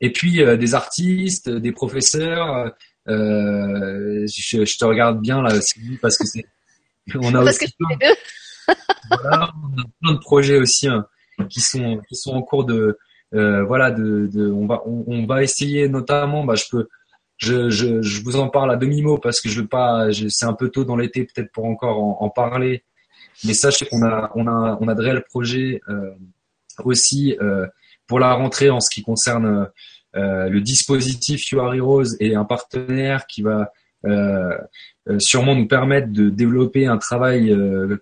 [0.00, 2.72] et puis des artistes, des professeurs.
[3.06, 5.50] Je, je, te regarde bien là,
[6.02, 6.44] parce que c'est
[7.14, 7.96] on a aussi plein,
[9.10, 11.06] voilà, on a plein de projets aussi hein,
[11.48, 12.98] qui sont qui sont en cours de
[13.34, 16.88] euh, voilà de, de on va on, on, va essayer notamment bah je peux
[17.38, 20.46] je, je, je, vous en parle à demi mot parce que je veux pas, c'est
[20.46, 22.84] un peu tôt dans l'été peut-être pour encore en, en, parler.
[23.44, 26.10] Mais sachez qu'on a, on a, on a de réels projets euh,
[26.84, 27.66] aussi euh,
[28.06, 29.68] pour la rentrée en ce qui concerne
[30.16, 33.72] euh, le dispositif You Are Heroes et un partenaire qui va
[34.06, 34.56] euh,
[35.08, 37.54] euh, sûrement nous permettre de développer un travail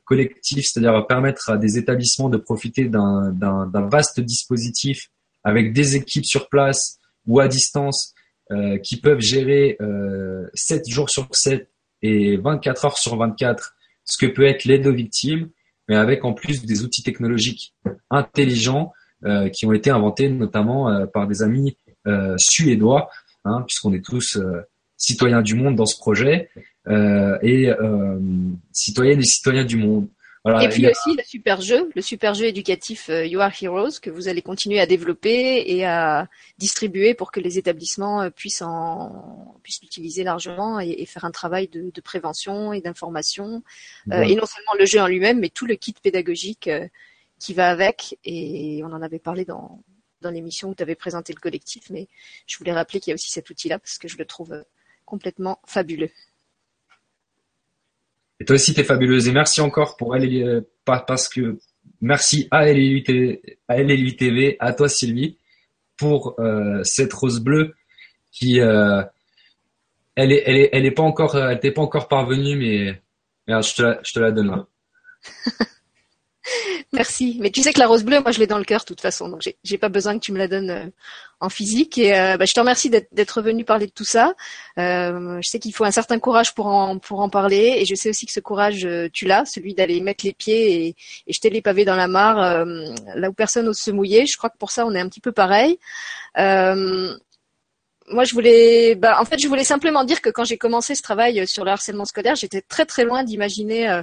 [0.05, 5.09] collectif, c'est-à-dire permettre à des établissements de profiter d'un vaste dispositif
[5.45, 8.15] avec des équipes sur place ou à distance
[8.53, 11.69] euh, qui peuvent gérer euh, 7 jours sur 7
[12.03, 13.75] et 24 heures sur 24
[14.07, 15.51] ce que peut être l'aide aux victimes,
[15.89, 17.75] mais avec en plus des outils technologiques
[18.11, 18.93] intelligents
[19.25, 21.77] euh, qui ont été inventés notamment euh, par des amis
[22.07, 23.11] euh, suédois,
[23.45, 24.39] hein, puisqu'on est tous
[24.97, 26.49] citoyens du monde dans ce projet
[27.43, 27.71] et
[28.73, 30.07] citoyennes et citoyens du monde
[30.47, 34.11] et puis aussi le super jeu, le super jeu éducatif euh, You Are Heroes que
[34.11, 36.29] vous allez continuer à développer et à
[36.59, 41.69] distribuer pour que les établissements euh, puissent en puissent l'utiliser largement et, faire un travail
[41.69, 43.63] de, de prévention et d'information.
[44.13, 46.71] Euh, et non seulement le jeu en lui-même, mais tout le kit pédagogique
[47.39, 48.19] qui va avec.
[48.25, 49.83] Et on en avait parlé dans
[50.23, 52.09] dans l'émission où tu avais présenté le collectif, mais
[52.47, 54.65] je voulais rappeler qu'il y a aussi cet outil-là parce que je le trouve
[55.05, 56.11] complètement fabuleux.
[58.41, 59.29] Et toi aussi, tu es fabuleuse.
[59.29, 61.59] Et merci encore pour elle, euh, parce que
[62.01, 63.77] merci à LLU TV, à,
[64.17, 65.39] TV, à toi Sylvie,
[65.97, 67.75] pour euh, cette rose bleue
[68.31, 69.03] qui, euh,
[70.15, 73.01] elle est, elle est, elle est pas encore, elle t'est pas encore parvenue, mais
[73.49, 74.65] je te la, je te la donne.
[76.93, 77.39] Merci.
[77.41, 79.01] Mais tu sais que la rose bleue, moi, je l'ai dans le cœur, de toute
[79.01, 79.29] façon.
[79.29, 80.87] Donc, j'ai pas besoin que tu me la donnes euh,
[81.41, 81.99] en physique.
[81.99, 84.35] Et euh, bah, je te remercie d'être venu parler de tout ça.
[84.79, 87.77] Euh, je sais qu'il faut un certain courage pour en, pour en parler.
[87.79, 90.97] Et je sais aussi que ce courage, tu l'as, celui d'aller mettre les pieds et,
[91.27, 92.65] et, jeter les pavés dans la mare,
[93.15, 94.27] là où personne n'ose se mouiller.
[94.27, 95.79] Je crois que pour ça, on est un petit peu pareil
[98.09, 101.03] moi, je voulais, bah, en fait, je voulais simplement dire que quand j'ai commencé ce
[101.03, 104.03] travail sur le harcèlement scolaire, j'étais très très loin d'imaginer euh,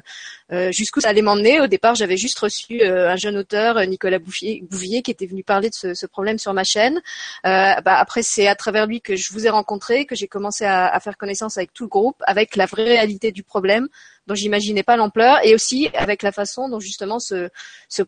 [0.52, 1.62] euh jusqu'où ça allait m'emmener.
[1.62, 5.44] Au départ, j'avais juste reçu euh, un jeune auteur, Nicolas Bouvier, Bouvier, qui était venu
[5.44, 6.98] parler de ce, ce problème sur ma chaîne.
[7.46, 10.66] Euh, bah, après, c'est à travers lui que je vous ai rencontré, que j'ai commencé
[10.66, 13.88] à, à, faire connaissance avec tout le groupe, avec la vraie réalité du problème
[14.28, 17.50] dont j'imaginais pas l'ampleur, et aussi avec la façon dont justement ce,
[17.90, 18.04] ce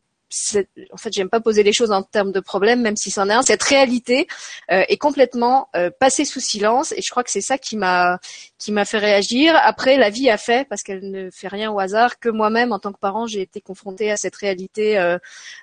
[0.91, 3.33] en fait, j'aime pas poser les choses en termes de problème, même si c'en est
[3.33, 3.41] un.
[3.41, 4.27] Cette réalité
[4.71, 8.19] euh, est complètement euh, passée sous silence, et je crois que c'est ça qui m'a
[8.57, 9.55] qui m'a fait réagir.
[9.55, 12.79] Après, la vie a fait, parce qu'elle ne fait rien au hasard, que moi-même, en
[12.79, 15.17] tant que parent, j'ai été confrontée à cette réalité euh,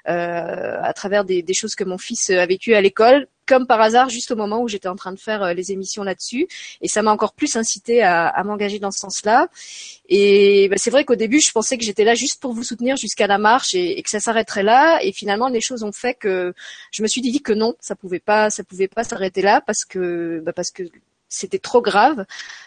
[0.06, 4.09] à travers des, des, choses que mon fils a vécues à l'école comme par hasard
[4.09, 6.48] juste au moment où j'étais en train de faire euh, les émissions là-dessus.
[6.80, 9.48] Et ça m'a encore plus incité à, m'engager dans ce sens-là.
[10.09, 12.96] Et bah, c'est vrai qu'au début je pensais que j'étais là juste pour vous soutenir
[12.96, 15.00] jusqu'à la marche et, et, que ça s'arrêterait là.
[15.03, 16.55] Et finalement les choses ont fait que
[16.92, 19.84] je me suis dit que non ça pouvait pas ça pouvait pas s'arrêter là parce
[19.84, 20.84] que bah, parce que
[21.28, 22.24] c'était trop grave,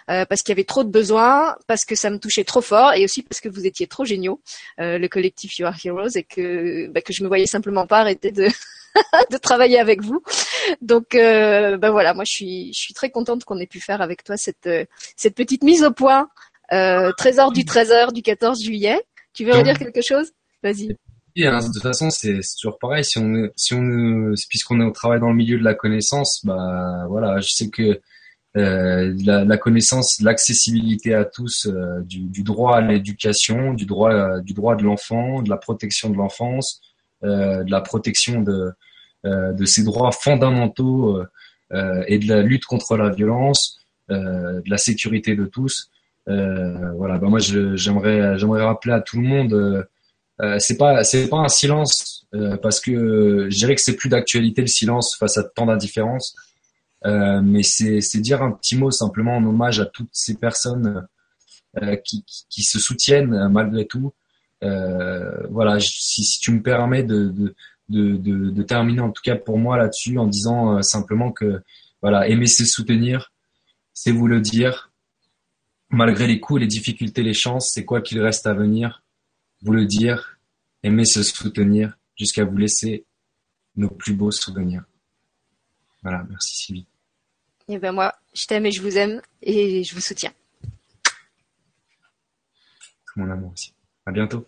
[0.09, 2.93] euh, parce qu'il y avait trop de besoins, parce que ça me touchait trop fort,
[2.93, 4.41] et aussi parce que vous étiez trop géniaux,
[4.79, 7.99] euh, le collectif You Are Heroes, et que bah, que je me voyais simplement pas
[7.99, 8.47] arrêter de
[9.31, 10.21] de travailler avec vous.
[10.81, 14.01] Donc, euh, ben voilà, moi je suis, je suis très contente qu'on ait pu faire
[14.01, 14.85] avec toi cette, euh,
[15.15, 16.29] cette petite mise au point.
[16.73, 19.01] Euh, trésor du trésor du 14 juillet.
[19.33, 20.31] Tu veux redire quelque chose?
[20.63, 20.95] Vas-y.
[21.43, 23.03] Hein, de toute façon, c'est toujours pareil.
[23.03, 27.05] Si on, si on, puisqu'on est au travail dans le milieu de la connaissance, bah
[27.09, 27.99] voilà, je sais que
[28.57, 34.39] euh, la, la, connaissance, l'accessibilité à tous euh, du, du, droit à l'éducation, du droit,
[34.39, 36.81] du droit de l'enfant, de la protection de l'enfance,
[37.21, 38.71] de la protection de,
[39.25, 41.17] de ces droits fondamentaux
[41.73, 45.89] euh, et de la lutte contre la violence, de la sécurité de tous.
[46.27, 49.87] voilà, bah moi j'aimerais j'aimerais rappeler à tout le monde,
[50.59, 52.27] c'est pas c'est pas un silence
[52.61, 56.35] parce que je dirais que c'est plus d'actualité le silence face à tant d'indifférence.
[57.05, 61.05] Euh, mais c'est dire un petit mot simplement en hommage à toutes ces personnes
[61.81, 64.13] euh, qui, qui, se soutiennent euh, malgré tout.
[64.61, 67.55] voilà, si, si, tu me permets de, de,
[67.89, 71.61] de, de, terminer en tout cas pour moi là-dessus en disant simplement que
[72.01, 73.31] voilà, aimer c'est soutenir,
[73.93, 74.91] c'est vous le dire.
[75.89, 79.03] Malgré les coups, les difficultés, les chances, c'est quoi qu'il reste à venir,
[79.61, 80.39] vous le dire,
[80.83, 83.05] aimer se soutenir jusqu'à vous laisser
[83.75, 84.83] nos plus beaux souvenirs.
[86.03, 86.87] Voilà, merci Sylvie.
[87.67, 90.33] Et eh ben moi, je t'aime et je vous aime et je vous soutiens.
[93.15, 93.73] Mon amour aussi.
[94.05, 94.45] À bientôt.